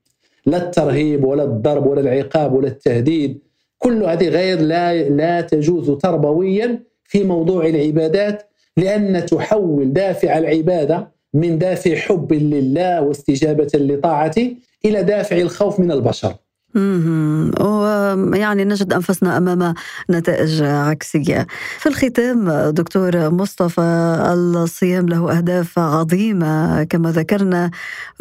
لا 0.45 0.57
الترهيب 0.57 1.23
ولا 1.23 1.43
الضرب 1.43 1.87
ولا 1.87 2.01
العقاب 2.01 2.53
ولا 2.53 2.67
التهديد. 2.67 3.52
كل 3.83 4.03
هذه 4.03 4.29
غير 4.29 4.59
لا 4.61 5.09
لا 5.09 5.41
تجوز 5.41 5.91
تربويا 5.91 6.83
في 7.03 7.23
موضوع 7.23 7.65
العبادات 7.65 8.43
لأن 8.77 9.25
تحول 9.25 9.93
دافع 9.93 10.37
العبادة 10.37 11.11
من 11.33 11.57
دافع 11.57 11.95
حب 11.95 12.33
لله 12.33 13.01
واستجابة 13.01 13.71
لطاعته 13.75 14.55
إلى 14.85 15.03
دافع 15.03 15.37
الخوف 15.37 15.79
من 15.79 15.91
البشر. 15.91 16.35
ويعني 16.75 18.65
نجد 18.65 18.93
أنفسنا 18.93 19.37
أمام 19.37 19.73
نتائج 20.09 20.63
عكسية. 20.63 21.47
في 21.79 21.89
الختام 21.89 22.69
دكتور 22.69 23.29
مصطفى 23.29 24.17
الصيام 24.33 25.09
له 25.09 25.37
أهداف 25.37 25.79
عظيمة 25.79 26.83
كما 26.83 27.11
ذكرنا 27.11 27.71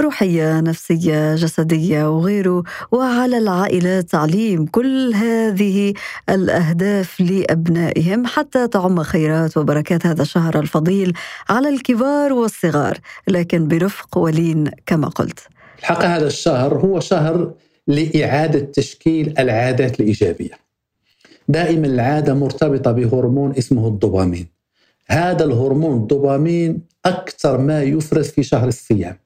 روحية، 0.00 0.60
نفسية، 0.60 1.34
جسدية 1.34 2.10
وغيره، 2.16 2.62
وعلى 2.92 3.38
العائلات 3.38 4.10
تعليم 4.10 4.66
كل 4.66 5.14
هذه 5.14 5.94
الأهداف 6.28 7.20
لأبنائهم 7.20 8.26
حتى 8.26 8.68
تعم 8.68 9.02
خيرات 9.02 9.56
وبركات 9.56 10.06
هذا 10.06 10.22
الشهر 10.22 10.58
الفضيل 10.58 11.12
على 11.48 11.68
الكبار 11.68 12.32
والصغار، 12.32 12.98
لكن 13.28 13.68
برفق 13.68 14.18
ولين 14.18 14.70
كما 14.86 15.08
قلت. 15.08 15.40
الحقيقة 15.78 16.16
هذا 16.16 16.26
الشهر 16.26 16.74
هو 16.74 17.00
شهر 17.00 17.50
لإعادة 17.86 18.60
تشكيل 18.60 19.34
العادات 19.38 20.00
الإيجابية. 20.00 20.54
دائما 21.48 21.86
العادة 21.86 22.34
مرتبطة 22.34 22.92
بهرمون 22.92 23.54
اسمه 23.58 23.88
الدوبامين. 23.88 24.46
هذا 25.08 25.44
الهرمون 25.44 25.96
الدوبامين 25.96 26.80
أكثر 27.04 27.58
ما 27.58 27.82
يفرز 27.82 28.28
في 28.28 28.42
شهر 28.42 28.68
الصيام 28.68 29.16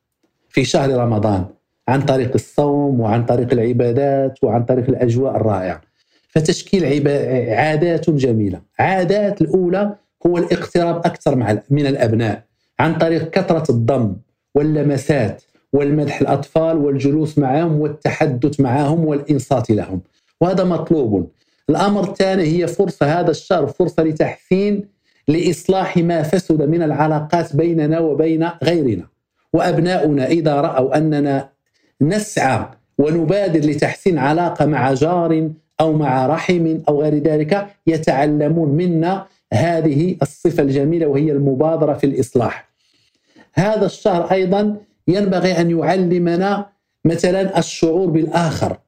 في 0.49 0.65
شهر 0.65 0.91
رمضان 0.91 1.45
عن 1.89 2.03
طريق 2.03 2.33
الصوم 2.35 3.01
وعن 3.01 3.25
طريق 3.25 3.53
العبادات 3.53 4.45
وعن 4.45 4.65
طريق 4.65 4.89
الأجواء 4.89 5.37
الرائعة. 5.37 5.81
فتشكيل 6.29 7.09
عادات 7.51 8.11
جميلة. 8.11 8.61
عادات 8.79 9.41
الأولى 9.41 9.95
هو 10.27 10.39
الاقتراب 10.39 10.97
أكثر 10.97 11.37
مع 11.37 11.59
من 11.71 11.87
الأبناء 11.87 12.43
عن 12.79 12.99
طريق 12.99 13.31
كثرة 13.31 13.71
الضم 13.71 14.17
واللمسات. 14.55 15.43
والمدح 15.73 16.21
الأطفال 16.21 16.77
والجلوس 16.77 17.39
معهم 17.39 17.81
والتحدث 17.81 18.61
معهم 18.61 19.05
والإنصات 19.05 19.71
لهم. 19.71 20.01
وهذا 20.41 20.65
مطلوب. 20.65 21.31
الأمر 21.71 22.11
الثاني 22.11 22.43
هي 22.43 22.67
فرصة 22.67 23.21
هذا 23.21 23.31
الشهر 23.31 23.67
فرصة 23.67 24.03
لتحسين 24.03 24.89
لإصلاح 25.29 25.97
ما 25.97 26.23
فسد 26.23 26.63
من 26.63 26.83
العلاقات 26.83 27.57
بيننا 27.57 27.99
وبين 27.99 28.49
غيرنا. 28.65 29.07
وأبناؤنا 29.53 30.27
إذا 30.27 30.61
رأوا 30.61 30.97
أننا 30.97 31.49
نسعى 32.01 32.67
ونبادر 32.99 33.61
لتحسين 33.61 34.19
علاقة 34.19 34.67
مع 34.67 34.95
جار 34.95 35.51
أو 35.81 35.93
مع 35.93 36.27
رحم 36.27 36.79
أو 36.89 37.03
غير 37.03 37.15
ذلك 37.15 37.67
يتعلمون 37.87 38.69
منا 38.69 39.27
هذه 39.53 40.17
الصفة 40.23 40.63
الجميلة 40.63 41.07
وهي 41.07 41.33
المبادرة 41.33 41.93
في 41.93 42.07
الإصلاح. 42.07 42.69
هذا 43.55 43.87
الشهر 43.87 44.31
أيضا 44.33 44.77
ينبغي 45.09 45.53
أن 45.53 45.71
يعلمنا 45.71 46.67
مثلا 47.05 47.59
الشعور 47.59 48.07
بالآخر. 48.11 48.79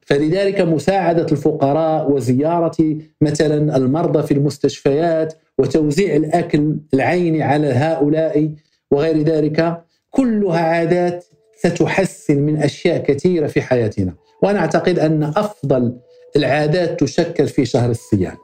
فلذلك 0.00 0.60
مساعدة 0.60 1.26
الفقراء 1.32 2.10
وزيارة 2.10 2.96
مثلا 3.20 3.76
المرضى 3.76 4.22
في 4.22 4.34
المستشفيات 4.34 5.34
وتوزيع 5.58 6.16
الأكل 6.16 6.76
العيني 6.94 7.42
على 7.42 7.66
هؤلاء 7.66 8.50
وغير 8.90 9.22
ذلك 9.22 9.82
كلها 10.10 10.60
عادات 10.60 11.24
ستحسن 11.56 12.38
من 12.40 12.62
أشياء 12.62 13.02
كثيرة 13.02 13.46
في 13.46 13.62
حياتنا. 13.62 14.14
وأنا 14.42 14.58
أعتقد 14.58 14.98
أن 14.98 15.22
أفضل 15.22 15.96
العادات 16.36 17.00
تشكل 17.00 17.46
في 17.48 17.64
شهر 17.64 17.90
الصيام. 17.90 18.36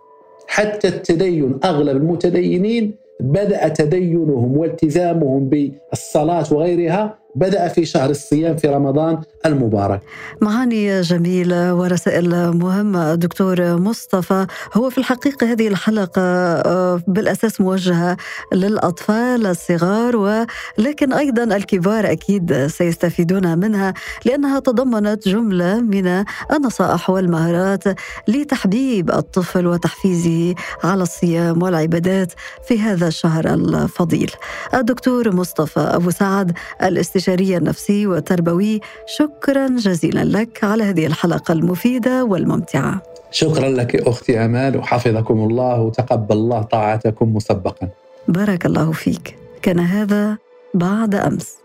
حتى 0.47 0.89
التدين 0.89 1.59
أغلب 1.65 1.97
المتدينين 1.97 2.95
بدأ 3.21 3.69
تدينهم 3.69 4.57
والتزامهم 4.57 5.49
بالصلاة 5.49 6.45
وغيرها 6.53 7.19
بدأ 7.35 7.69
في 7.69 7.85
شهر 7.85 8.11
الصيام 8.11 8.57
في 8.57 8.69
رمضان 8.69 9.21
المبارك. 9.47 10.01
معاني 10.41 11.01
جميلة 11.01 11.75
ورسائل 11.75 12.51
مهمة 12.51 13.15
دكتور 13.15 13.77
مصطفى 13.77 14.47
هو 14.75 14.91
في 14.91 14.99
الحقيقة 14.99 15.53
هذه 15.53 15.69
الحلقة 15.69 16.23
آه، 16.23 17.01
بالأساس 17.07 17.61
موجهة 17.61 18.17
للأطفال 18.53 19.47
الصغار 19.47 20.17
ولكن 20.17 21.13
أيضا 21.13 21.45
الكبار 21.45 22.13
أكيد 22.13 22.67
سيستفيدون 22.67 23.59
منها 23.59 23.95
لأنها 24.25 24.61
تضمنت 24.61 25.29
جملة 25.29 25.81
من 25.81 26.25
النصائح 26.53 27.11
والمهارات 27.11 27.85
لتحبيب 28.29 29.11
الطفل 29.11 29.67
وتحفيزه 29.67 30.55
على 30.85 31.03
الصيام 31.03 31.63
والعبادات 31.63 32.33
في 32.69 32.81
هذا 32.81 33.09
الشهر 33.09 33.55
الفضيل. 33.55 34.31
الدكتور 34.75 35.37
مصطفى 35.37 35.81
أبو 35.81 36.11
سعد 36.11 36.53
الاستشاري 36.83 37.24
الاستشاري 37.29 37.57
النفسي 37.57 38.07
والتربوي 38.07 38.81
شكرا 39.07 39.67
جزيلا 39.67 40.25
لك 40.25 40.65
على 40.65 40.85
هذه 40.85 41.07
الحلقة 41.07 41.53
المفيدة 41.53 42.25
والممتعة. 42.25 43.03
شكرا 43.31 43.69
لك 43.69 43.97
أختي 43.97 44.45
أمال 44.45 44.77
وحفظكم 44.77 45.39
الله 45.39 45.81
وتقبل 45.81 46.37
الله 46.37 46.63
طاعتكم 46.63 47.35
مسبقا. 47.35 47.89
بارك 48.29 48.67
الله 48.67 48.93
فيك. 48.93 49.37
كان 49.63 49.81
هذا 49.81 50.39
بعد 50.75 51.15
أمس. 51.15 51.64